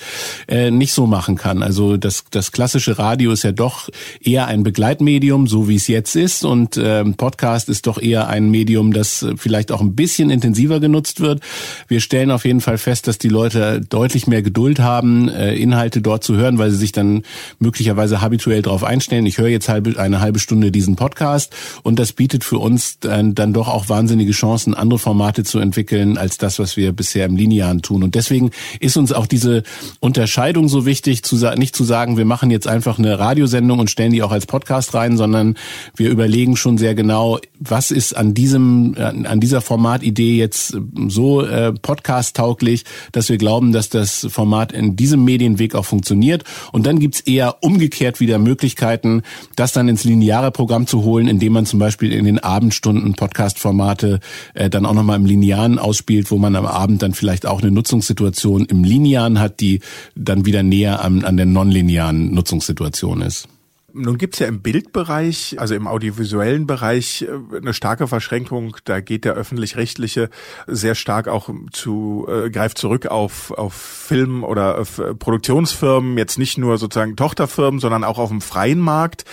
äh, 0.48 0.72
nicht 0.72 0.94
so 0.94 1.08
machen 1.08 1.36
kann. 1.36 1.64
Also 1.64 1.98
das, 1.98 2.26
das 2.32 2.52
klassische 2.52 3.00
Radio 3.00 3.32
ist 3.32 3.44
ja 3.44 3.52
doch 3.52 3.90
eher 4.22 4.48
ein 4.48 4.64
Begleitmedium, 4.64 5.48
so 5.48 5.68
wie 5.68 5.76
es 5.76 5.88
jetzt 5.88 6.16
ist. 6.16 6.46
Und 6.46 6.78
äh, 6.78 7.04
Podcast 7.04 7.70
ist 7.70 7.88
doch 7.88 8.02
eher 8.02 8.28
ein 8.28 8.50
Medium, 8.50 8.94
das 8.94 9.26
vielleicht 9.38 9.72
auch 9.72 9.82
ein 9.82 9.96
bisschen 9.96 10.30
intensiver 10.30 10.80
genutzt 10.80 11.20
wird. 11.20 11.42
Wir 11.88 12.00
stellen 12.00 12.32
auf 12.32 12.46
jeden 12.46 12.62
Fall 12.62 12.78
fest, 12.78 13.08
dass 13.08 13.18
die 13.18 13.30
Leute 13.30 13.39
deutlich 13.48 14.28
mehr 14.28 14.42
Geduld 14.42 14.80
haben, 14.80 15.30
äh, 15.30 15.56
Inhalte 15.56 16.02
dort 16.02 16.24
zu 16.24 16.36
hören, 16.36 16.58
weil 16.58 16.72
sie 16.72 16.78
sich 16.78 16.92
dann 16.92 17.24
möglicherweise 17.60 18.22
habituell 18.22 18.62
darauf 18.62 18.84
einstellen. 18.84 19.26
Ich 19.26 19.38
höre 19.38 19.48
jetzt 19.48 19.70
eine 19.70 20.20
halbe 20.20 20.40
Stunde 20.40 20.72
diesen 20.72 20.96
Podcast 20.96 21.54
und 21.84 22.00
das 22.00 22.14
bietet 22.14 22.44
für 22.44 22.58
uns 22.58 23.00
dann, 23.00 23.36
dann 23.36 23.54
doch 23.54 23.68
auch 23.68 23.90
wahnsinnige 23.90 24.32
Chancen, 24.32 24.74
andere 24.74 25.00
Formate 25.00 25.44
zu 25.44 25.60
entwickeln 25.60 26.18
als 26.18 26.38
das, 26.38 26.60
was 26.60 26.76
wir 26.76 26.92
bisher 26.92 27.26
im 27.26 27.36
Linearen 27.36 27.82
tun. 27.82 28.04
Und 28.04 28.16
deswegen 28.16 28.52
ist 28.80 28.98
uns 28.98 29.14
auch 29.14 29.28
diese 29.28 29.64
Unterscheidung 30.00 30.68
so 30.68 30.86
wichtig, 30.86 31.22
nicht 31.58 31.76
zu 31.76 31.84
sagen, 31.84 32.18
wir 32.18 32.26
machen 32.26 32.52
jetzt 32.52 32.68
einfach 32.68 33.00
eine 33.00 33.20
Radiosendung 33.20 33.80
und 33.80 33.90
stellen 33.90 34.12
die 34.12 34.24
auch 34.24 34.32
als 34.32 34.46
Podcast 34.46 34.94
rein, 34.94 35.18
sondern 35.18 35.56
wir 35.96 36.10
überlegen 36.10 36.56
schon 36.58 36.78
sehr 36.78 36.96
genau, 36.96 37.40
was 37.60 37.92
ist 37.92 38.16
an 38.16 38.34
diesem, 38.34 38.96
an 38.98 39.40
dieser 39.40 39.62
Formatidee 39.62 40.38
jetzt 40.38 40.78
so 41.08 41.46
äh, 41.46 41.74
podcast-tauglich, 41.74 42.86
dass 43.20 43.28
wir 43.28 43.38
glauben, 43.38 43.74
dass 43.74 43.90
das 43.90 44.26
Format 44.30 44.72
in 44.72 44.96
diesem 44.96 45.26
Medienweg 45.26 45.76
auch 45.76 45.84
funktioniert. 45.84 46.46
Und 46.72 46.86
dann 46.86 47.00
gibt's 47.00 47.20
eher 47.20 47.58
umgekehrt 47.62 48.22
wieder 48.22 48.40
Möglichkeiten, 48.40 49.24
das 49.58 49.74
dann 49.74 49.90
ins 49.90 50.06
lineare 50.06 50.52
Programm 50.52 50.88
zu 50.88 51.04
holen, 51.04 51.28
indem 51.28 51.52
man 51.52 51.66
zum 51.66 51.80
Beispiel 51.80 52.14
in 52.14 52.24
den 52.24 52.40
Abendstunden 52.40 53.16
Podcast-Formate 53.16 54.22
äh, 54.54 54.70
dann 54.70 54.86
auch 54.86 54.94
nochmal 54.94 55.18
im 55.18 55.26
Linearen 55.26 55.80
ausspielt, 55.80 56.32
wo 56.32 56.38
man 56.38 56.56
am 56.56 56.66
Abend 56.66 57.02
dann 57.02 57.14
vielleicht 57.14 57.46
auch 57.46 57.62
eine 57.62 57.72
Nutzungssituation 57.72 58.64
im 58.64 58.86
Linearen 58.86 59.42
hat, 59.42 59.60
die 59.60 59.82
dann 60.16 60.46
wieder 60.46 60.64
näher 60.64 61.04
an, 61.04 61.26
an 61.26 61.36
der 61.36 61.46
nonlinearen 61.46 62.34
Nutzungssituation 62.34 63.22
ist. 63.22 63.50
Nun 63.94 64.18
gibt's 64.18 64.40
ja 64.40 64.48
im 64.48 64.62
Bildbereich, 64.62 65.56
also 65.60 65.76
im 65.76 65.88
audiovisuellen 65.88 66.68
Bereich, 66.68 67.24
äh, 67.24 67.58
eine 67.58 67.74
starke 67.74 68.08
Verschränkung. 68.08 68.78
Da 68.86 69.00
geht 69.02 69.26
der 69.26 69.34
öffentlich-rechtliche 69.34 70.30
sehr 70.68 70.96
stark 70.96 71.28
auch 71.28 71.50
zu, 71.72 72.28
äh, 72.30 72.50
greift 72.50 72.78
zurück 72.78 73.08
auf, 73.08 73.52
auf 73.52 73.74
Film- 73.74 74.44
oder 74.44 74.80
auf 74.80 75.00
äh, 75.00 75.14
Produktionsfirmen, 75.14 76.18
jetzt 76.18 76.38
nicht 76.38 76.58
nur 76.58 76.78
sozusagen 76.78 77.16
Tochterfirmen, 77.16 77.80
sondern 77.80 78.04
auch 78.04 78.18
auf 78.18 78.30
dem 78.30 78.42
freien 78.42 78.80
Markt. 78.80 79.26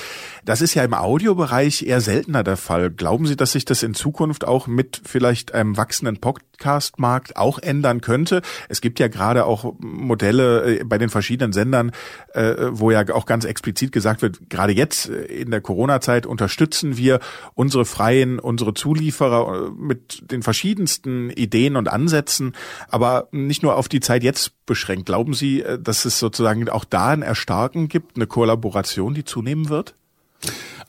Das 0.47 0.61
ist 0.61 0.75
ja 0.75 0.85
im 0.85 0.95
Audiobereich 0.95 1.85
eher 1.85 2.01
seltener 2.01 2.45
der 2.45 2.57
Fall. 2.57 2.91
Glauben 2.93 3.27
Sie, 3.27 3.35
dass 3.35 3.51
sich 3.51 3.65
das 3.65 3.83
in 3.83 3.95
Zukunft 3.95 4.47
auch 4.47 4.69
mit 4.69 5.03
vielleicht 5.05 5.53
einem 5.53 5.77
wachsenden 5.77 6.19
Podcast-Markt 6.19 7.37
auch 7.37 7.59
ändern 7.59 8.01
könnte? 8.01 8.43
Es 8.69 8.81
gibt 8.81 9.01
ja 9.01 9.09
gerade 9.09 9.45
auch 9.45 9.75
Modelle 9.81 10.79
äh, 10.79 10.85
bei 10.85 10.99
den 10.99 11.09
verschiedenen 11.09 11.53
Sendern, 11.53 11.91
äh, 12.33 12.55
wo 12.71 12.93
ja 12.93 13.13
auch 13.13 13.27
ganz 13.27 13.45
explizit 13.45 13.91
gesagt 13.91 14.23
wird, 14.23 14.49
gerade 14.49 14.73
jetzt 14.73 15.09
äh, 15.09 15.25
in 15.25 15.51
der 15.51 15.61
Corona-Zeit 15.61 16.27
unterstützen 16.27 16.97
wir 16.97 17.19
unsere 17.55 17.85
Freien, 17.85 18.39
unsere 18.39 18.73
Zulieferer 18.73 19.73
mit 19.77 20.31
den 20.31 20.45
verschiedensten 20.45 21.31
Ideen 21.31 21.75
und 21.75 21.89
Ansätzen, 21.89 22.55
aber 22.89 23.27
nicht 23.33 23.65
nur 23.65 23.75
auf 23.75 23.89
die 23.89 23.99
Zeit 23.99 24.23
jetzt 24.23 24.53
beschränkt. 24.65 25.07
Glauben 25.07 25.35
Sie, 25.35 25.65
dass 25.81 26.05
es 26.05 26.21
sozusagen 26.21 26.69
auch 26.69 26.85
da 26.85 27.09
ein 27.09 27.23
Erstarken 27.23 27.89
gibt, 27.89 28.15
eine 28.15 28.29
Kollaboration, 28.29 29.13
die 29.13 29.25
zunehmen 29.25 29.71
wird? 29.71 29.97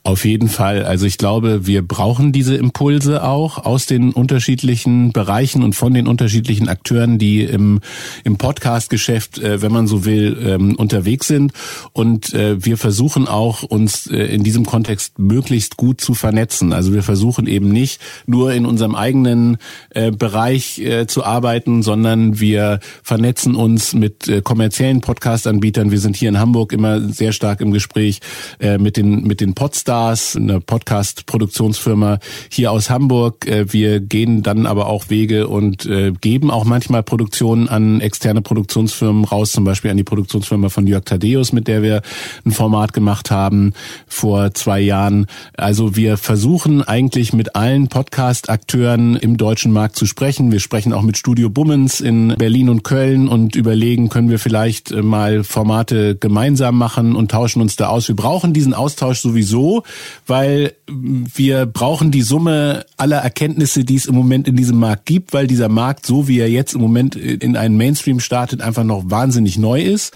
Auf 0.08 0.24
jeden 0.24 0.48
Fall. 0.48 0.84
Also 0.84 1.04
ich 1.04 1.18
glaube, 1.18 1.66
wir 1.66 1.86
brauchen 1.86 2.32
diese 2.32 2.54
Impulse 2.54 3.22
auch 3.24 3.66
aus 3.66 3.84
den 3.84 4.12
unterschiedlichen 4.12 5.12
Bereichen 5.12 5.62
und 5.62 5.74
von 5.74 5.92
den 5.92 6.06
unterschiedlichen 6.06 6.66
Akteuren, 6.66 7.18
die 7.18 7.42
im, 7.42 7.80
im 8.24 8.38
Podcast-Geschäft, 8.38 9.38
äh, 9.38 9.60
wenn 9.60 9.70
man 9.70 9.86
so 9.86 10.06
will, 10.06 10.38
ähm, 10.42 10.76
unterwegs 10.76 11.26
sind. 11.26 11.52
Und 11.92 12.32
äh, 12.32 12.64
wir 12.64 12.78
versuchen 12.78 13.28
auch, 13.28 13.64
uns 13.64 14.06
äh, 14.06 14.16
in 14.16 14.44
diesem 14.44 14.64
Kontext 14.64 15.18
möglichst 15.18 15.76
gut 15.76 16.00
zu 16.00 16.14
vernetzen. 16.14 16.72
Also 16.72 16.94
wir 16.94 17.02
versuchen 17.02 17.46
eben 17.46 17.68
nicht 17.68 18.00
nur 18.24 18.54
in 18.54 18.64
unserem 18.64 18.94
eigenen 18.94 19.58
äh, 19.90 20.10
Bereich 20.10 20.78
äh, 20.78 21.06
zu 21.06 21.22
arbeiten, 21.22 21.82
sondern 21.82 22.40
wir 22.40 22.80
vernetzen 23.02 23.54
uns 23.54 23.92
mit 23.92 24.26
äh, 24.26 24.40
kommerziellen 24.40 25.02
Podcast-Anbietern. 25.02 25.90
Wir 25.90 26.00
sind 26.00 26.16
hier 26.16 26.30
in 26.30 26.38
Hamburg 26.38 26.72
immer 26.72 27.00
sehr 27.00 27.32
stark 27.32 27.60
im 27.60 27.72
Gespräch 27.72 28.20
mit 28.60 28.96
den, 28.96 29.24
mit 29.24 29.40
den 29.40 29.47
Podstars 29.54 29.88
Stars, 29.88 30.36
eine 30.36 30.60
Podcast-Produktionsfirma 30.60 32.18
hier 32.50 32.72
aus 32.72 32.90
Hamburg. 32.90 33.46
Äh, 33.46 33.72
wir 33.72 34.00
gehen 34.00 34.42
dann 34.42 34.66
aber 34.66 34.86
auch 34.86 35.08
Wege 35.08 35.48
und 35.48 35.86
äh, 35.86 36.12
geben 36.12 36.50
auch 36.50 36.64
manchmal 36.64 37.02
Produktionen 37.02 37.68
an 37.68 38.00
externe 38.00 38.42
Produktionsfirmen 38.42 39.24
raus, 39.24 39.52
zum 39.52 39.64
Beispiel 39.64 39.90
an 39.90 39.96
die 39.96 40.04
Produktionsfirma 40.04 40.68
von 40.68 40.86
Jörg 40.86 41.04
Tadeus, 41.04 41.52
mit 41.52 41.68
der 41.68 41.82
wir 41.82 42.02
ein 42.44 42.52
Format 42.52 42.92
gemacht 42.92 43.30
haben 43.30 43.72
vor 44.06 44.52
zwei 44.52 44.80
Jahren. 44.80 45.26
Also 45.56 45.96
wir 45.96 46.18
versuchen 46.18 46.82
eigentlich 46.82 47.32
mit 47.32 47.56
allen 47.56 47.88
Podcast-Akteuren 47.88 49.16
im 49.16 49.36
deutschen 49.36 49.72
Markt 49.72 49.96
zu 49.96 50.04
sprechen. 50.04 50.52
Wir 50.52 50.60
sprechen 50.60 50.92
auch 50.92 51.02
mit 51.02 51.16
Studio 51.16 51.48
Bummens 51.48 52.00
in 52.00 52.34
Berlin 52.36 52.68
und 52.68 52.84
Köln 52.84 53.26
und 53.26 53.56
überlegen, 53.56 54.10
können 54.10 54.28
wir 54.28 54.38
vielleicht 54.38 54.92
äh, 54.92 55.02
mal 55.02 55.44
Formate 55.44 56.14
gemeinsam 56.14 56.76
machen 56.76 57.16
und 57.16 57.30
tauschen 57.30 57.62
uns 57.62 57.76
da 57.76 57.88
aus. 57.88 58.08
Wir 58.08 58.16
brauchen 58.16 58.52
diesen 58.52 58.74
Austausch 58.74 59.20
sowieso, 59.28 59.82
weil 60.26 60.74
wir 60.88 61.66
brauchen 61.66 62.10
die 62.10 62.22
Summe 62.22 62.86
aller 62.96 63.18
Erkenntnisse, 63.18 63.84
die 63.84 63.96
es 63.96 64.06
im 64.06 64.14
Moment 64.14 64.48
in 64.48 64.56
diesem 64.56 64.78
Markt 64.78 65.04
gibt, 65.04 65.32
weil 65.34 65.46
dieser 65.46 65.68
Markt, 65.68 66.06
so 66.06 66.28
wie 66.28 66.38
er 66.38 66.50
jetzt 66.50 66.74
im 66.74 66.80
Moment 66.80 67.14
in 67.14 67.56
einen 67.56 67.76
Mainstream 67.76 68.20
startet, 68.20 68.62
einfach 68.62 68.84
noch 68.84 69.10
wahnsinnig 69.10 69.58
neu 69.58 69.82
ist. 69.82 70.14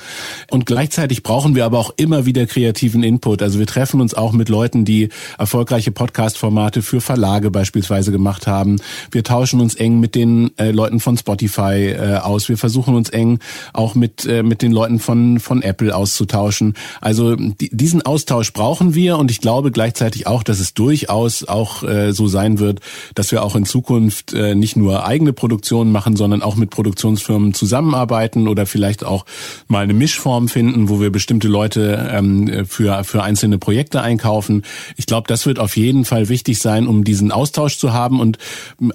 Und 0.50 0.64
gleichzeitig 0.64 1.22
brauchen 1.22 1.54
wir 1.54 1.66
aber 1.66 1.78
auch 1.78 1.92
immer 1.96 2.24
wieder 2.24 2.46
kreativen 2.46 3.02
Input. 3.02 3.42
Also 3.42 3.58
wir 3.58 3.66
treffen 3.66 4.00
uns 4.00 4.14
auch 4.14 4.32
mit 4.32 4.48
Leuten, 4.48 4.84
die 4.84 5.10
erfolgreiche 5.38 5.92
Podcast-Formate 5.92 6.80
für 6.80 7.00
Verlage 7.00 7.50
beispielsweise 7.50 8.10
gemacht 8.10 8.46
haben. 8.46 8.76
Wir 9.10 9.24
tauschen 9.24 9.60
uns 9.60 9.74
eng 9.74 10.00
mit 10.00 10.14
den 10.14 10.56
äh, 10.56 10.70
Leuten 10.70 11.00
von 11.00 11.18
Spotify 11.18 11.90
äh, 11.90 12.16
aus. 12.16 12.48
Wir 12.48 12.56
versuchen 12.56 12.94
uns 12.94 13.10
eng 13.10 13.40
auch 13.74 13.94
mit, 13.94 14.24
äh, 14.24 14.42
mit 14.42 14.62
den 14.62 14.72
Leuten 14.72 14.98
von, 14.98 15.38
von 15.38 15.60
Apple 15.60 15.94
auszutauschen. 15.94 16.74
Also 17.02 17.36
die, 17.36 17.68
diesen 17.70 18.00
Austausch 18.00 18.54
brauchen 18.54 18.94
wir 18.94 19.18
und 19.18 19.30
ich 19.30 19.40
glaube, 19.40 19.70
gleichzeitig 19.70 20.26
auch, 20.26 20.42
dass 20.42 20.61
es 20.62 20.74
durchaus 20.74 21.44
auch 21.44 21.82
äh, 21.82 22.12
so 22.12 22.26
sein 22.28 22.58
wird, 22.58 22.80
dass 23.14 23.32
wir 23.32 23.42
auch 23.42 23.56
in 23.56 23.66
Zukunft 23.66 24.32
äh, 24.32 24.54
nicht 24.54 24.76
nur 24.76 25.04
eigene 25.04 25.32
Produktionen 25.32 25.92
machen, 25.92 26.16
sondern 26.16 26.42
auch 26.42 26.56
mit 26.56 26.70
Produktionsfirmen 26.70 27.52
zusammenarbeiten 27.52 28.48
oder 28.48 28.64
vielleicht 28.66 29.04
auch 29.04 29.26
mal 29.68 29.82
eine 29.82 29.94
Mischform 29.94 30.48
finden, 30.48 30.88
wo 30.88 31.00
wir 31.00 31.10
bestimmte 31.10 31.48
Leute 31.48 32.08
ähm, 32.10 32.64
für, 32.66 33.04
für 33.04 33.22
einzelne 33.22 33.58
Projekte 33.58 34.00
einkaufen. 34.00 34.62
Ich 34.96 35.06
glaube, 35.06 35.28
das 35.28 35.44
wird 35.46 35.58
auf 35.58 35.76
jeden 35.76 36.04
Fall 36.04 36.28
wichtig 36.28 36.58
sein, 36.58 36.86
um 36.86 37.04
diesen 37.04 37.32
Austausch 37.32 37.78
zu 37.78 37.92
haben 37.92 38.20
und 38.20 38.38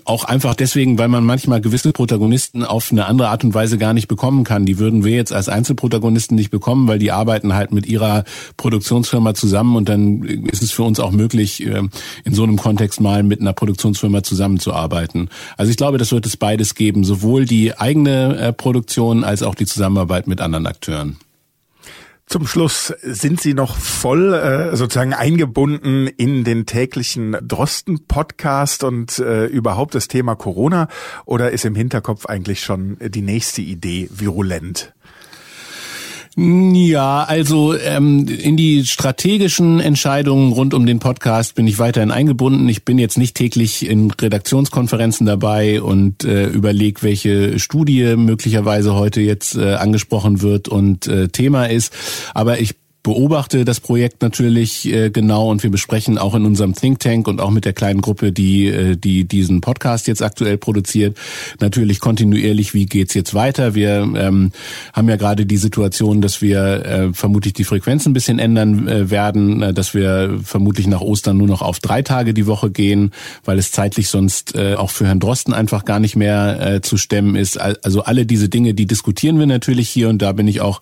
auch 0.06 0.24
einfach 0.24 0.56
deswegen, 0.56 0.98
weil 0.98 1.10
man 1.10 1.24
manchmal 1.24 1.62
gewisse 1.62 1.92
Protagonisten 1.92 2.64
auf 2.64 2.92
eine 2.92 3.06
andere 3.06 3.30
Art 3.30 3.44
und 3.44 3.54
Weise 3.54 3.78
gar 3.78 3.94
nicht 3.94 4.08
bekommen 4.08 4.44
kann. 4.44 4.66
Die 4.66 4.80
würden 4.80 5.04
wir 5.04 5.16
jetzt 5.16 5.34
als 5.34 5.50
Einzelprotagonisten 5.50 6.36
nicht 6.36 6.50
bekommen, 6.50 6.88
weil 6.88 7.00
die 7.00 7.12
arbeiten 7.12 7.54
halt 7.54 7.72
mit 7.74 7.86
ihrer 7.86 8.24
Produktionsfirma 8.56 9.34
zusammen 9.34 9.76
und 9.76 9.90
dann 9.90 10.24
ist 10.24 10.64
es 10.64 10.72
für 10.72 10.84
uns 10.84 11.00
auch 11.00 11.12
möglich, 11.12 11.57
äh, 11.66 11.84
in 12.24 12.34
so 12.34 12.44
einem 12.44 12.58
Kontext 12.58 13.02
mal 13.02 13.24
mit 13.24 13.42
einer 13.42 13.54
Produktionsfirma 13.54 14.24
zusammenzuarbeiten. 14.24 15.30
Also 15.58 15.70
ich 15.70 15.78
glaube, 15.78 15.98
das 15.98 16.12
wird 16.12 16.26
es 16.26 16.38
beides 16.38 16.76
geben, 16.76 17.04
sowohl 17.04 17.46
die 17.46 17.78
eigene 17.78 18.38
äh, 18.38 18.54
Produktion 18.54 19.24
als 19.24 19.44
auch 19.44 19.56
die 19.56 19.66
Zusammenarbeit 19.66 20.28
mit 20.28 20.42
anderen 20.42 20.68
Akteuren. 20.68 21.18
Zum 22.30 22.46
Schluss 22.46 22.94
sind 23.02 23.40
Sie 23.40 23.54
noch 23.54 23.78
voll 23.78 24.34
äh, 24.34 24.76
sozusagen 24.76 25.14
eingebunden 25.14 26.08
in 26.08 26.44
den 26.44 26.66
täglichen 26.66 27.38
Drosten-Podcast 27.42 28.84
und 28.84 29.18
äh, 29.20 29.46
überhaupt 29.46 29.96
das 29.96 30.10
Thema 30.10 30.36
Corona 30.36 30.90
oder 31.26 31.52
ist 31.52 31.64
im 31.64 31.74
Hinterkopf 31.74 32.26
eigentlich 32.26 32.60
schon 32.60 32.98
die 33.00 33.22
nächste 33.22 33.62
Idee 33.62 34.10
virulent? 34.12 34.94
Ja, 36.40 37.24
also 37.24 37.76
ähm, 37.76 38.28
in 38.28 38.58
die 38.58 38.86
strategischen 38.86 39.80
Entscheidungen 39.80 40.54
rund 40.54 40.76
um 40.76 40.86
den 40.86 41.00
Podcast 41.00 41.56
bin 41.56 41.66
ich 41.66 41.80
weiterhin 41.80 42.12
eingebunden. 42.12 42.70
Ich 42.70 42.86
bin 42.86 43.00
jetzt 43.00 43.18
nicht 43.18 43.36
täglich 43.36 43.90
in 43.90 44.12
Redaktionskonferenzen 44.12 45.26
dabei 45.26 45.82
und 45.82 46.26
äh, 46.26 46.46
überlege, 46.46 47.02
welche 47.02 47.58
Studie 47.58 48.16
möglicherweise 48.16 48.94
heute 48.94 49.20
jetzt 49.20 49.56
äh, 49.56 49.74
angesprochen 49.74 50.44
wird 50.44 50.68
und 50.68 51.08
äh, 51.08 51.30
Thema 51.30 51.66
ist. 51.66 51.92
Aber 52.36 52.60
ich 52.60 52.76
beobachte 53.04 53.64
das 53.64 53.80
Projekt 53.80 54.22
natürlich 54.22 54.92
äh, 54.92 55.10
genau 55.10 55.50
und 55.50 55.64
wir 55.64 55.72
besprechen 55.72 56.18
auch 56.18 56.36
in 56.36 56.46
unserem 56.46 56.76
Think 56.76 57.00
Tank 57.00 57.28
und 57.28 57.40
auch 57.40 57.52
mit 57.52 57.66
der 57.66 57.74
kleinen 57.74 58.02
Gruppe, 58.02 58.32
die 58.32 58.68
äh, 58.68 58.98
die 58.98 59.26
diesen 59.26 59.62
Podcast 59.62 60.08
jetzt 60.08 60.22
aktuell 60.22 60.58
produziert, 60.58 61.18
natürlich 61.60 62.00
kontinuierlich, 62.00 62.74
wie 62.74 62.86
geht's 62.86 63.14
jetzt 63.14 63.34
weiter. 63.34 63.76
Wir 63.76 64.02
ähm, 64.16 64.52
haben 64.94 65.10
ja 65.10 65.16
gerade 65.16 65.46
die 65.46 65.58
Situation, 65.58 66.22
dass 66.22 66.42
wir 66.42 66.86
äh, 66.86 67.14
vermutlich 67.14 67.54
die 67.54 67.64
Frequenz 67.64 68.06
ein 68.06 68.14
bisschen 68.14 68.40
ändern 68.40 68.88
äh, 68.88 69.10
werden, 69.10 69.62
äh, 69.62 69.74
dass 69.74 69.94
wir 69.94 70.40
vermutlich 70.44 70.88
nach 70.88 71.02
Ostern 71.02 71.38
nur 71.38 71.48
noch 71.48 71.62
auf 71.62 71.80
drei 71.80 72.02
Tage 72.02 72.34
die 72.34 72.46
Woche 72.46 72.72
gehen, 72.72 73.12
weil 73.46 73.58
es 73.58 73.72
zeitlich 73.72 74.10
sonst 74.10 74.56
äh, 74.56 74.76
auch 74.76 74.92
für 74.92 75.06
Herrn 75.06 75.20
Drosten 75.20 75.54
einfach 75.54 75.86
gar 75.86 76.00
nicht 76.00 76.16
mehr 76.16 76.76
äh, 76.76 76.82
zu 76.82 76.98
stemmen 76.98 77.36
ist. 77.36 77.58
Also 77.58 78.04
alle 78.04 78.26
diese 78.26 78.50
Dinge, 78.50 78.74
die 78.74 78.86
diskutieren 78.86 79.40
wir 79.40 79.48
natürlich 79.48 79.90
hier 79.90 80.10
und 80.10 80.22
da 80.22 80.34
bin 80.34 80.48
ich 80.48 80.62
auch 80.62 80.82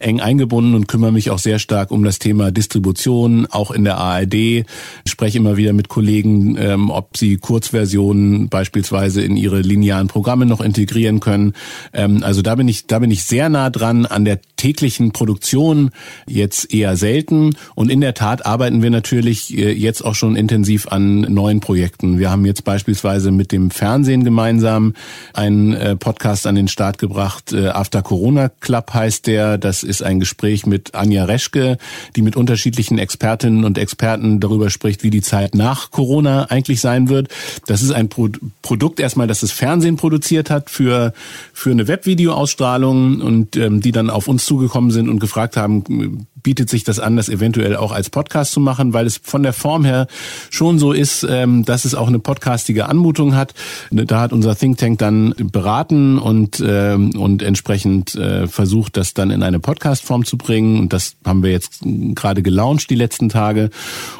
eng 0.00 0.20
eingebunden 0.20 0.74
und 0.74 0.88
kümmere 0.88 1.12
mich 1.12 1.30
auch 1.30 1.38
sehr 1.38 1.55
stark 1.58 1.90
um 1.90 2.04
das 2.04 2.18
Thema 2.18 2.50
Distribution, 2.50 3.46
auch 3.50 3.70
in 3.70 3.84
der 3.84 3.98
ARD. 3.98 4.34
Ich 4.34 4.64
spreche 5.06 5.38
immer 5.38 5.56
wieder 5.56 5.72
mit 5.72 5.88
Kollegen, 5.88 6.56
ähm, 6.58 6.90
ob 6.90 7.16
sie 7.16 7.36
Kurzversionen 7.36 8.48
beispielsweise 8.48 9.22
in 9.22 9.36
ihre 9.36 9.60
linearen 9.60 10.08
Programme 10.08 10.46
noch 10.46 10.60
integrieren 10.60 11.20
können. 11.20 11.54
Ähm, 11.92 12.22
also 12.22 12.42
da 12.42 12.54
bin 12.54 12.68
ich, 12.68 12.86
da 12.86 12.98
bin 12.98 13.10
ich 13.10 13.24
sehr 13.24 13.48
nah 13.48 13.70
dran 13.70 14.06
an 14.06 14.24
der 14.24 14.40
täglichen 14.56 15.12
Produktion 15.12 15.90
jetzt 16.26 16.72
eher 16.72 16.96
selten. 16.96 17.56
Und 17.74 17.90
in 17.90 18.00
der 18.00 18.14
Tat 18.14 18.46
arbeiten 18.46 18.82
wir 18.82 18.90
natürlich 18.90 19.56
äh, 19.56 19.72
jetzt 19.72 20.04
auch 20.04 20.14
schon 20.14 20.36
intensiv 20.36 20.88
an 20.88 21.20
neuen 21.20 21.60
Projekten. 21.60 22.18
Wir 22.18 22.30
haben 22.30 22.44
jetzt 22.46 22.64
beispielsweise 22.64 23.30
mit 23.30 23.52
dem 23.52 23.70
Fernsehen 23.70 24.24
gemeinsam 24.24 24.94
einen 25.32 25.72
äh, 25.72 25.96
Podcast 25.96 26.46
an 26.46 26.54
den 26.54 26.68
Start 26.68 26.98
gebracht. 26.98 27.52
Äh, 27.52 27.68
After 27.68 28.02
Corona 28.02 28.48
Club 28.48 28.92
heißt 28.94 29.26
der. 29.26 29.58
Das 29.58 29.82
ist 29.82 30.02
ein 30.02 30.20
Gespräch 30.20 30.66
mit 30.66 30.94
Anja 30.94 31.24
Reschke, 31.46 31.78
die 32.14 32.22
mit 32.22 32.36
unterschiedlichen 32.36 32.98
Expertinnen 32.98 33.64
und 33.64 33.78
Experten 33.78 34.40
darüber 34.40 34.70
spricht, 34.70 35.02
wie 35.02 35.10
die 35.10 35.22
Zeit 35.22 35.54
nach 35.54 35.90
Corona 35.90 36.44
eigentlich 36.44 36.80
sein 36.80 37.08
wird. 37.08 37.28
Das 37.66 37.82
ist 37.82 37.92
ein 37.92 38.08
Pro 38.08 38.28
Produkt 38.62 38.98
erstmal, 38.98 39.28
das 39.28 39.40
das 39.40 39.52
Fernsehen 39.52 39.96
produziert 39.96 40.50
hat 40.50 40.70
für, 40.70 41.12
für 41.52 41.70
eine 41.70 41.86
Webvideoausstrahlung 41.86 43.20
und 43.20 43.56
ähm, 43.56 43.80
die 43.80 43.92
dann 43.92 44.10
auf 44.10 44.26
uns 44.26 44.44
zugekommen 44.44 44.90
sind 44.90 45.08
und 45.08 45.20
gefragt 45.20 45.56
haben, 45.56 46.26
bietet 46.46 46.70
sich 46.70 46.84
das 46.84 47.00
an, 47.00 47.16
das 47.16 47.28
eventuell 47.28 47.74
auch 47.74 47.90
als 47.90 48.08
Podcast 48.08 48.52
zu 48.52 48.60
machen, 48.60 48.92
weil 48.92 49.04
es 49.04 49.20
von 49.20 49.42
der 49.42 49.52
Form 49.52 49.84
her 49.84 50.06
schon 50.48 50.78
so 50.78 50.92
ist, 50.92 51.26
ähm, 51.28 51.64
dass 51.64 51.84
es 51.84 51.96
auch 51.96 52.06
eine 52.06 52.20
podcastige 52.20 52.88
Anmutung 52.88 53.34
hat. 53.34 53.52
Da 53.90 54.20
hat 54.20 54.32
unser 54.32 54.54
Think 54.54 54.78
Tank 54.78 55.00
dann 55.00 55.34
beraten 55.36 56.20
und, 56.20 56.62
ähm, 56.64 57.10
und 57.18 57.42
entsprechend 57.42 58.14
äh, 58.14 58.46
versucht, 58.46 58.96
das 58.96 59.12
dann 59.12 59.30
in 59.30 59.42
eine 59.42 59.58
Podcast-Form 59.58 60.24
zu 60.24 60.38
bringen. 60.38 60.78
Und 60.78 60.92
das 60.92 61.16
haben 61.24 61.42
wir 61.42 61.50
jetzt 61.50 61.80
gerade 62.14 62.42
gelauncht 62.42 62.90
die 62.90 62.94
letzten 62.94 63.28
Tage 63.28 63.70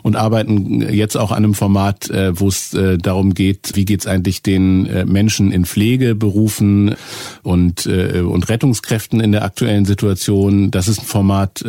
und 0.02 0.16
arbeiten 0.16 0.82
jetzt 0.92 1.16
auch 1.16 1.30
an 1.30 1.44
einem 1.44 1.54
Format, 1.54 2.10
äh, 2.10 2.40
wo 2.40 2.48
es 2.48 2.74
äh, 2.74 2.98
darum 2.98 3.34
geht, 3.34 3.76
wie 3.76 3.84
geht 3.84 4.00
es 4.00 4.08
eigentlich 4.08 4.42
den 4.42 5.06
Menschen 5.06 5.52
in 5.52 5.64
Pflegeberufen 5.64 6.96
und, 7.44 7.86
und 7.86 8.48
Rettungskräften 8.48 9.20
in 9.20 9.30
der 9.30 9.44
aktuellen 9.44 9.84
Situation. 9.84 10.72
Das 10.72 10.88
ist 10.88 11.02
ein 11.02 11.06
Format, 11.06 11.62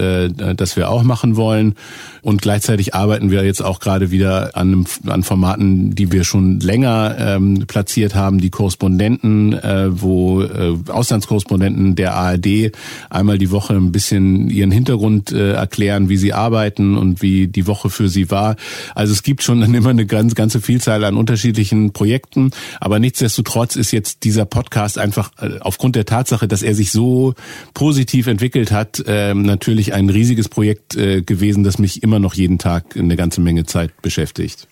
äh, 0.47 0.55
das 0.55 0.75
wir 0.75 0.89
auch 0.89 1.03
machen 1.03 1.35
wollen. 1.35 1.75
Und 2.21 2.41
gleichzeitig 2.41 2.93
arbeiten 2.93 3.31
wir 3.31 3.43
jetzt 3.43 3.61
auch 3.61 3.79
gerade 3.79 4.11
wieder 4.11 4.55
an, 4.55 4.85
an 5.07 5.23
Formaten, 5.23 5.95
die 5.95 6.11
wir 6.11 6.23
schon 6.23 6.59
länger 6.59 7.15
ähm, 7.19 7.65
platziert 7.67 8.15
haben, 8.15 8.39
die 8.39 8.49
Korrespondenten, 8.49 9.53
äh, 9.53 9.87
wo 9.89 10.41
äh, 10.41 10.75
Auslandskorrespondenten 10.87 11.95
der 11.95 12.13
ARD 12.15 12.71
einmal 13.09 13.37
die 13.37 13.51
Woche 13.51 13.73
ein 13.73 13.91
bisschen 13.91 14.49
ihren 14.49 14.71
Hintergrund 14.71 15.31
äh, 15.31 15.53
erklären, 15.53 16.09
wie 16.09 16.17
sie 16.17 16.33
arbeiten 16.33 16.97
und 16.97 17.21
wie 17.21 17.47
die 17.47 17.67
Woche 17.67 17.89
für 17.89 18.09
sie 18.09 18.29
war. 18.29 18.55
Also 18.95 19.13
es 19.13 19.23
gibt 19.23 19.43
schon 19.43 19.61
immer 19.73 19.89
eine 19.89 20.05
ganz, 20.05 20.35
ganze 20.35 20.61
Vielzahl 20.61 21.03
an 21.03 21.15
unterschiedlichen 21.15 21.93
Projekten, 21.93 22.51
aber 22.79 22.99
nichtsdestotrotz 22.99 23.75
ist 23.75 23.91
jetzt 23.91 24.23
dieser 24.23 24.45
Podcast 24.45 24.97
einfach 24.97 25.31
äh, 25.39 25.59
aufgrund 25.59 25.95
der 25.95 26.05
Tatsache, 26.05 26.47
dass 26.47 26.61
er 26.61 26.75
sich 26.75 26.91
so 26.91 27.33
positiv 27.73 28.27
entwickelt 28.27 28.71
hat, 28.71 29.03
äh, 29.07 29.33
natürlich 29.33 29.93
ein 29.93 30.09
riesiges 30.09 30.36
riesiges 30.37 30.49
Projekt 30.49 30.95
äh, 30.95 31.21
gewesen, 31.21 31.63
das 31.63 31.79
mich 31.79 32.03
immer 32.03 32.19
noch 32.19 32.35
jeden 32.35 32.59
Tag 32.59 32.95
eine 32.95 33.15
ganze 33.15 33.41
Menge 33.41 33.65
Zeit 33.65 34.01
beschäftigt. 34.01 34.67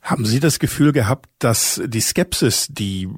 Haben 0.00 0.24
Sie 0.24 0.38
das 0.38 0.60
Gefühl 0.60 0.92
gehabt, 0.92 1.28
dass 1.40 1.82
die 1.84 2.00
Skepsis, 2.00 2.68
die 2.70 3.08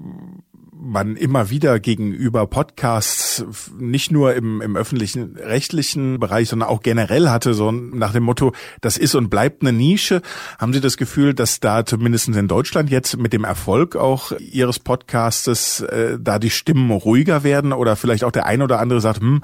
man 0.72 1.16
immer 1.16 1.50
wieder 1.50 1.81
gegenüber 1.81 2.46
Podcasts 2.46 3.44
nicht 3.78 4.11
nur 4.11 4.35
im, 4.35 4.62
im 4.62 4.76
öffentlichen 4.76 5.37
rechtlichen 5.37 6.20
Bereich, 6.20 6.48
sondern 6.48 6.68
auch 6.68 6.83
generell 6.83 7.28
hatte, 7.28 7.52
so 7.52 7.72
nach 7.72 8.12
dem 8.12 8.22
Motto, 8.22 8.52
das 8.81 8.96
ist 8.96 9.14
und 9.14 9.28
bleibt 9.28 9.62
eine 9.62 9.72
Nische. 9.72 10.22
Haben 10.59 10.72
Sie 10.72 10.81
das 10.81 10.96
Gefühl, 10.96 11.35
dass 11.35 11.61
da 11.61 11.85
zumindest 11.85 12.28
in 12.28 12.48
Deutschland 12.48 12.90
jetzt 12.90 13.18
mit 13.18 13.33
dem 13.33 13.44
Erfolg 13.44 13.96
auch 13.96 14.33
Ihres 14.38 14.78
Podcastes 14.78 15.81
äh, 15.81 16.16
da 16.18 16.38
die 16.38 16.50
Stimmen 16.50 16.90
ruhiger 16.90 17.42
werden 17.42 17.72
oder 17.72 17.96
vielleicht 17.96 18.24
auch 18.24 18.33
der 18.33 18.46
ein 18.46 18.62
oder 18.62 18.78
andere 18.78 19.00
sagt, 19.00 19.20
hm, 19.20 19.42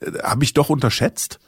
äh, 0.00 0.18
habe 0.22 0.44
ich 0.44 0.52
doch 0.52 0.68
unterschätzt? 0.68 1.38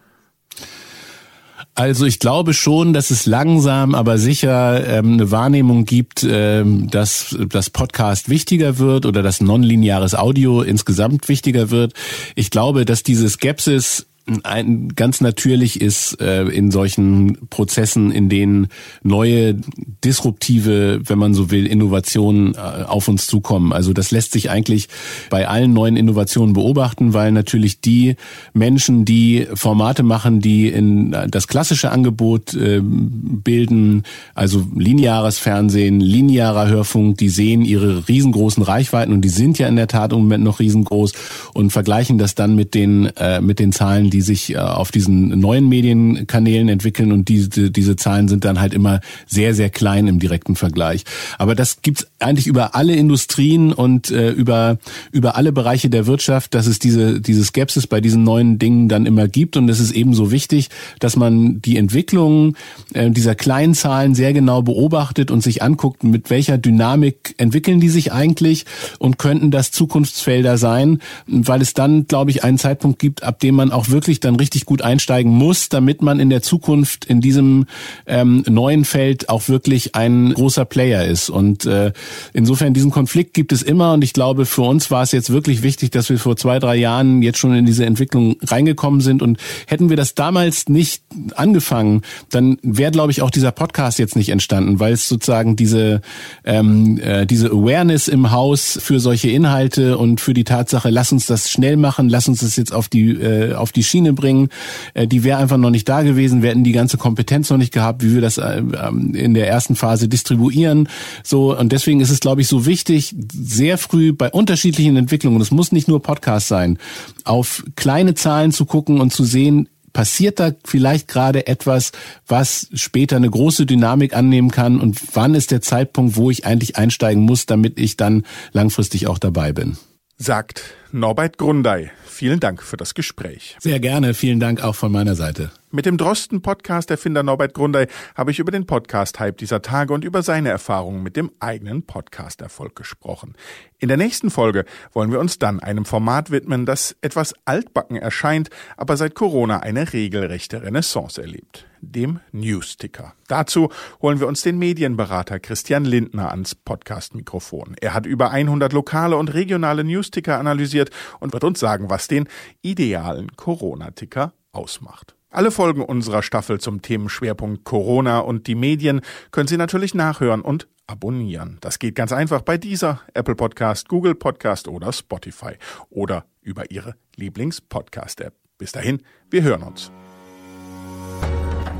Also 1.76 2.06
ich 2.06 2.20
glaube 2.20 2.54
schon, 2.54 2.92
dass 2.92 3.10
es 3.10 3.26
langsam, 3.26 3.96
aber 3.96 4.16
sicher 4.16 4.86
ähm, 4.86 5.14
eine 5.14 5.32
Wahrnehmung 5.32 5.84
gibt, 5.84 6.24
ähm, 6.28 6.88
dass 6.88 7.36
das 7.48 7.68
Podcast 7.68 8.28
wichtiger 8.28 8.78
wird 8.78 9.06
oder 9.06 9.24
dass 9.24 9.40
nonlineares 9.40 10.14
Audio 10.14 10.62
insgesamt 10.62 11.28
wichtiger 11.28 11.70
wird. 11.70 11.92
Ich 12.36 12.50
glaube, 12.50 12.84
dass 12.84 13.02
diese 13.02 13.28
Skepsis 13.28 14.06
ein, 14.42 14.88
ganz 14.96 15.20
natürlich 15.20 15.80
ist 15.80 16.18
äh, 16.20 16.44
in 16.44 16.70
solchen 16.70 17.48
Prozessen, 17.50 18.10
in 18.10 18.30
denen 18.30 18.68
neue 19.02 19.54
disruptive, 20.02 21.00
wenn 21.04 21.18
man 21.18 21.34
so 21.34 21.50
will, 21.50 21.66
Innovationen 21.66 22.54
äh, 22.54 22.84
auf 22.84 23.08
uns 23.08 23.26
zukommen. 23.26 23.72
Also 23.74 23.92
das 23.92 24.10
lässt 24.10 24.32
sich 24.32 24.48
eigentlich 24.48 24.88
bei 25.28 25.46
allen 25.46 25.74
neuen 25.74 25.96
Innovationen 25.96 26.54
beobachten, 26.54 27.12
weil 27.12 27.32
natürlich 27.32 27.80
die 27.80 28.16
Menschen, 28.54 29.04
die 29.04 29.46
Formate 29.52 30.02
machen, 30.02 30.40
die 30.40 30.68
in 30.68 31.14
das 31.28 31.46
klassische 31.46 31.90
Angebot 31.90 32.54
äh, 32.54 32.80
bilden, 32.82 34.04
also 34.34 34.66
lineares 34.74 35.38
Fernsehen, 35.38 36.00
linearer 36.00 36.68
Hörfunk, 36.68 37.18
die 37.18 37.28
sehen 37.28 37.62
ihre 37.62 38.08
riesengroßen 38.08 38.62
Reichweiten 38.62 39.12
und 39.12 39.20
die 39.20 39.28
sind 39.28 39.58
ja 39.58 39.68
in 39.68 39.76
der 39.76 39.88
Tat 39.88 40.12
im 40.12 40.20
Moment 40.20 40.44
noch 40.44 40.60
riesengroß 40.60 41.12
und 41.52 41.72
vergleichen 41.72 42.16
das 42.16 42.34
dann 42.34 42.54
mit 42.54 42.74
den 42.74 43.06
äh, 43.16 43.42
mit 43.42 43.58
den 43.58 43.72
Zahlen, 43.72 44.13
die 44.14 44.22
sich 44.22 44.54
äh, 44.54 44.58
auf 44.58 44.92
diesen 44.92 45.40
neuen 45.40 45.68
Medienkanälen 45.68 46.68
entwickeln 46.68 47.10
und 47.10 47.28
diese, 47.28 47.72
diese 47.72 47.96
Zahlen 47.96 48.28
sind 48.28 48.44
dann 48.44 48.60
halt 48.60 48.72
immer 48.72 49.00
sehr, 49.26 49.54
sehr 49.54 49.70
klein 49.70 50.06
im 50.06 50.20
direkten 50.20 50.54
Vergleich. 50.54 51.02
Aber 51.36 51.56
das 51.56 51.82
gibt's 51.82 52.06
eigentlich 52.20 52.46
über 52.46 52.76
alle 52.76 52.94
Industrien 52.94 53.72
und 53.72 54.12
äh, 54.12 54.30
über, 54.30 54.78
über 55.10 55.34
alle 55.34 55.50
Bereiche 55.50 55.90
der 55.90 56.06
Wirtschaft, 56.06 56.54
dass 56.54 56.68
es 56.68 56.78
diese, 56.78 57.20
diese 57.20 57.44
Skepsis 57.44 57.88
bei 57.88 58.00
diesen 58.00 58.22
neuen 58.22 58.60
Dingen 58.60 58.88
dann 58.88 59.04
immer 59.04 59.26
gibt. 59.26 59.56
Und 59.56 59.68
es 59.68 59.80
ist 59.80 59.90
ebenso 59.90 60.30
wichtig, 60.30 60.68
dass 61.00 61.16
man 61.16 61.60
die 61.60 61.76
Entwicklung 61.76 62.54
äh, 62.92 63.10
dieser 63.10 63.34
kleinen 63.34 63.74
Zahlen 63.74 64.14
sehr 64.14 64.32
genau 64.32 64.62
beobachtet 64.62 65.32
und 65.32 65.42
sich 65.42 65.60
anguckt, 65.60 66.04
mit 66.04 66.30
welcher 66.30 66.56
Dynamik 66.56 67.34
entwickeln 67.38 67.80
die 67.80 67.88
sich 67.88 68.12
eigentlich 68.12 68.64
und 69.00 69.18
könnten 69.18 69.50
das 69.50 69.72
Zukunftsfelder 69.72 70.56
sein, 70.56 71.00
weil 71.26 71.60
es 71.62 71.74
dann, 71.74 72.06
glaube 72.06 72.30
ich, 72.30 72.44
einen 72.44 72.58
Zeitpunkt 72.58 73.00
gibt, 73.00 73.24
ab 73.24 73.40
dem 73.40 73.56
man 73.56 73.72
auch 73.72 73.88
wirklich 73.88 74.03
wirklich 74.04 74.20
dann 74.20 74.36
richtig 74.36 74.66
gut 74.66 74.82
einsteigen 74.82 75.32
muss, 75.32 75.70
damit 75.70 76.02
man 76.02 76.20
in 76.20 76.28
der 76.28 76.42
Zukunft 76.42 77.06
in 77.06 77.22
diesem 77.22 77.64
ähm, 78.06 78.44
neuen 78.46 78.84
Feld 78.84 79.30
auch 79.30 79.48
wirklich 79.48 79.94
ein 79.94 80.34
großer 80.34 80.66
Player 80.66 81.06
ist. 81.06 81.30
Und 81.30 81.64
äh, 81.64 81.92
insofern 82.34 82.74
diesen 82.74 82.90
Konflikt 82.90 83.32
gibt 83.32 83.50
es 83.50 83.62
immer 83.62 83.94
und 83.94 84.04
ich 84.04 84.12
glaube, 84.12 84.44
für 84.44 84.60
uns 84.60 84.90
war 84.90 85.02
es 85.02 85.12
jetzt 85.12 85.30
wirklich 85.30 85.62
wichtig, 85.62 85.90
dass 85.90 86.10
wir 86.10 86.18
vor 86.18 86.36
zwei, 86.36 86.58
drei 86.58 86.76
Jahren 86.76 87.22
jetzt 87.22 87.38
schon 87.38 87.54
in 87.54 87.64
diese 87.64 87.86
Entwicklung 87.86 88.36
reingekommen 88.42 89.00
sind 89.00 89.22
und 89.22 89.38
hätten 89.66 89.88
wir 89.88 89.96
das 89.96 90.14
damals 90.14 90.68
nicht 90.68 91.02
angefangen, 91.34 92.02
dann 92.30 92.58
wäre, 92.60 92.90
glaube 92.90 93.10
ich, 93.10 93.22
auch 93.22 93.30
dieser 93.30 93.52
Podcast 93.52 93.98
jetzt 93.98 94.16
nicht 94.16 94.28
entstanden, 94.28 94.80
weil 94.80 94.92
es 94.92 95.08
sozusagen 95.08 95.56
diese, 95.56 96.02
ähm, 96.44 96.98
äh, 96.98 97.24
diese 97.24 97.48
Awareness 97.48 98.08
im 98.08 98.32
Haus 98.32 98.78
für 98.82 99.00
solche 99.00 99.30
Inhalte 99.30 99.96
und 99.96 100.20
für 100.20 100.34
die 100.34 100.44
Tatsache, 100.44 100.90
lass 100.90 101.10
uns 101.10 101.24
das 101.24 101.50
schnell 101.50 101.78
machen, 101.78 102.10
lass 102.10 102.28
uns 102.28 102.40
das 102.40 102.56
jetzt 102.56 102.74
auf 102.74 102.90
die, 102.90 103.12
äh, 103.12 103.54
auf 103.54 103.72
die 103.72 103.82
Schiene 103.94 104.12
bringen, 104.12 104.48
äh, 104.94 105.06
die 105.06 105.22
wäre 105.22 105.38
einfach 105.38 105.56
noch 105.56 105.70
nicht 105.70 105.88
da 105.88 106.02
gewesen, 106.02 106.42
wir 106.42 106.50
hätten 106.50 106.64
die 106.64 106.72
ganze 106.72 106.98
Kompetenz 106.98 107.48
noch 107.50 107.58
nicht 107.58 107.72
gehabt, 107.72 108.02
wie 108.02 108.12
wir 108.14 108.20
das 108.20 108.38
äh, 108.38 108.58
ähm, 108.58 109.14
in 109.14 109.34
der 109.34 109.48
ersten 109.48 109.76
Phase 109.76 110.08
distribuieren. 110.08 110.88
So, 111.22 111.56
und 111.56 111.70
deswegen 111.70 112.00
ist 112.00 112.10
es, 112.10 112.18
glaube 112.18 112.40
ich, 112.40 112.48
so 112.48 112.66
wichtig, 112.66 113.14
sehr 113.32 113.78
früh 113.78 114.12
bei 114.12 114.30
unterschiedlichen 114.30 114.96
Entwicklungen, 114.96 115.40
es 115.40 115.52
muss 115.52 115.70
nicht 115.70 115.86
nur 115.86 116.02
Podcast 116.02 116.48
sein, 116.48 116.78
auf 117.22 117.62
kleine 117.76 118.14
Zahlen 118.14 118.50
zu 118.50 118.64
gucken 118.64 119.00
und 119.00 119.12
zu 119.12 119.22
sehen, 119.22 119.68
passiert 119.92 120.40
da 120.40 120.50
vielleicht 120.64 121.06
gerade 121.06 121.46
etwas, 121.46 121.92
was 122.26 122.66
später 122.74 123.14
eine 123.14 123.30
große 123.30 123.64
Dynamik 123.64 124.16
annehmen 124.16 124.50
kann 124.50 124.80
und 124.80 125.00
wann 125.14 125.36
ist 125.36 125.52
der 125.52 125.62
Zeitpunkt, 125.62 126.16
wo 126.16 126.32
ich 126.32 126.46
eigentlich 126.46 126.76
einsteigen 126.76 127.22
muss, 127.22 127.46
damit 127.46 127.78
ich 127.78 127.96
dann 127.96 128.24
langfristig 128.52 129.06
auch 129.06 129.20
dabei 129.20 129.52
bin? 129.52 129.78
Sagt 130.16 130.74
Norbert 130.92 131.38
Grundei. 131.38 131.90
Vielen 132.04 132.38
Dank 132.38 132.62
für 132.62 132.76
das 132.76 132.94
Gespräch. 132.94 133.56
Sehr 133.58 133.80
gerne. 133.80 134.14
Vielen 134.14 134.38
Dank 134.38 134.62
auch 134.62 134.74
von 134.76 134.92
meiner 134.92 135.16
Seite. 135.16 135.50
Mit 135.74 135.86
dem 135.86 135.96
Drosten-Podcast-Erfinder 135.96 137.24
Norbert 137.24 137.52
Grundei 137.52 137.88
habe 138.14 138.30
ich 138.30 138.38
über 138.38 138.52
den 138.52 138.64
Podcast-Hype 138.64 139.36
dieser 139.38 139.60
Tage 139.60 139.92
und 139.92 140.04
über 140.04 140.22
seine 140.22 140.50
Erfahrungen 140.50 141.02
mit 141.02 141.16
dem 141.16 141.32
eigenen 141.40 141.84
Podcast-Erfolg 141.84 142.76
gesprochen. 142.76 143.34
In 143.78 143.88
der 143.88 143.96
nächsten 143.96 144.30
Folge 144.30 144.66
wollen 144.92 145.10
wir 145.10 145.18
uns 145.18 145.40
dann 145.40 145.58
einem 145.58 145.84
Format 145.84 146.30
widmen, 146.30 146.64
das 146.64 146.94
etwas 147.00 147.34
altbacken 147.44 147.96
erscheint, 147.96 148.50
aber 148.76 148.96
seit 148.96 149.16
Corona 149.16 149.64
eine 149.64 149.92
regelrechte 149.92 150.62
Renaissance 150.62 151.20
erlebt. 151.20 151.66
Dem 151.80 152.20
Newsticker. 152.30 153.14
Dazu 153.26 153.68
holen 154.00 154.20
wir 154.20 154.28
uns 154.28 154.42
den 154.42 154.58
Medienberater 154.58 155.40
Christian 155.40 155.84
Lindner 155.84 156.30
ans 156.30 156.54
Podcast-Mikrofon. 156.54 157.74
Er 157.80 157.94
hat 157.94 158.06
über 158.06 158.30
100 158.30 158.72
lokale 158.72 159.16
und 159.16 159.34
regionale 159.34 159.82
Newsticker 159.82 160.38
analysiert 160.38 160.90
und 161.18 161.32
wird 161.32 161.42
uns 161.42 161.58
sagen, 161.58 161.90
was 161.90 162.06
den 162.06 162.28
idealen 162.62 163.34
Corona-Ticker 163.34 164.34
ausmacht. 164.52 165.16
Alle 165.34 165.50
Folgen 165.50 165.82
unserer 165.82 166.22
Staffel 166.22 166.60
zum 166.60 166.80
Themenschwerpunkt 166.80 167.64
Corona 167.64 168.20
und 168.20 168.46
die 168.46 168.54
Medien 168.54 169.00
können 169.32 169.48
Sie 169.48 169.56
natürlich 169.56 169.92
nachhören 169.92 170.42
und 170.42 170.68
abonnieren. 170.86 171.58
Das 171.60 171.80
geht 171.80 171.96
ganz 171.96 172.12
einfach 172.12 172.42
bei 172.42 172.56
dieser 172.56 173.00
Apple 173.14 173.34
Podcast, 173.34 173.88
Google 173.88 174.14
Podcast 174.14 174.68
oder 174.68 174.92
Spotify 174.92 175.54
oder 175.90 176.24
über 176.40 176.70
Ihre 176.70 176.94
Lieblings-Podcast-App. 177.16 178.32
Bis 178.58 178.70
dahin, 178.70 179.02
wir 179.28 179.42
hören 179.42 179.64
uns. 179.64 179.90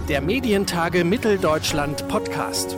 Der 0.09 0.21
Medientage 0.21 1.05
Mitteldeutschland 1.05 2.09
Podcast. 2.09 2.77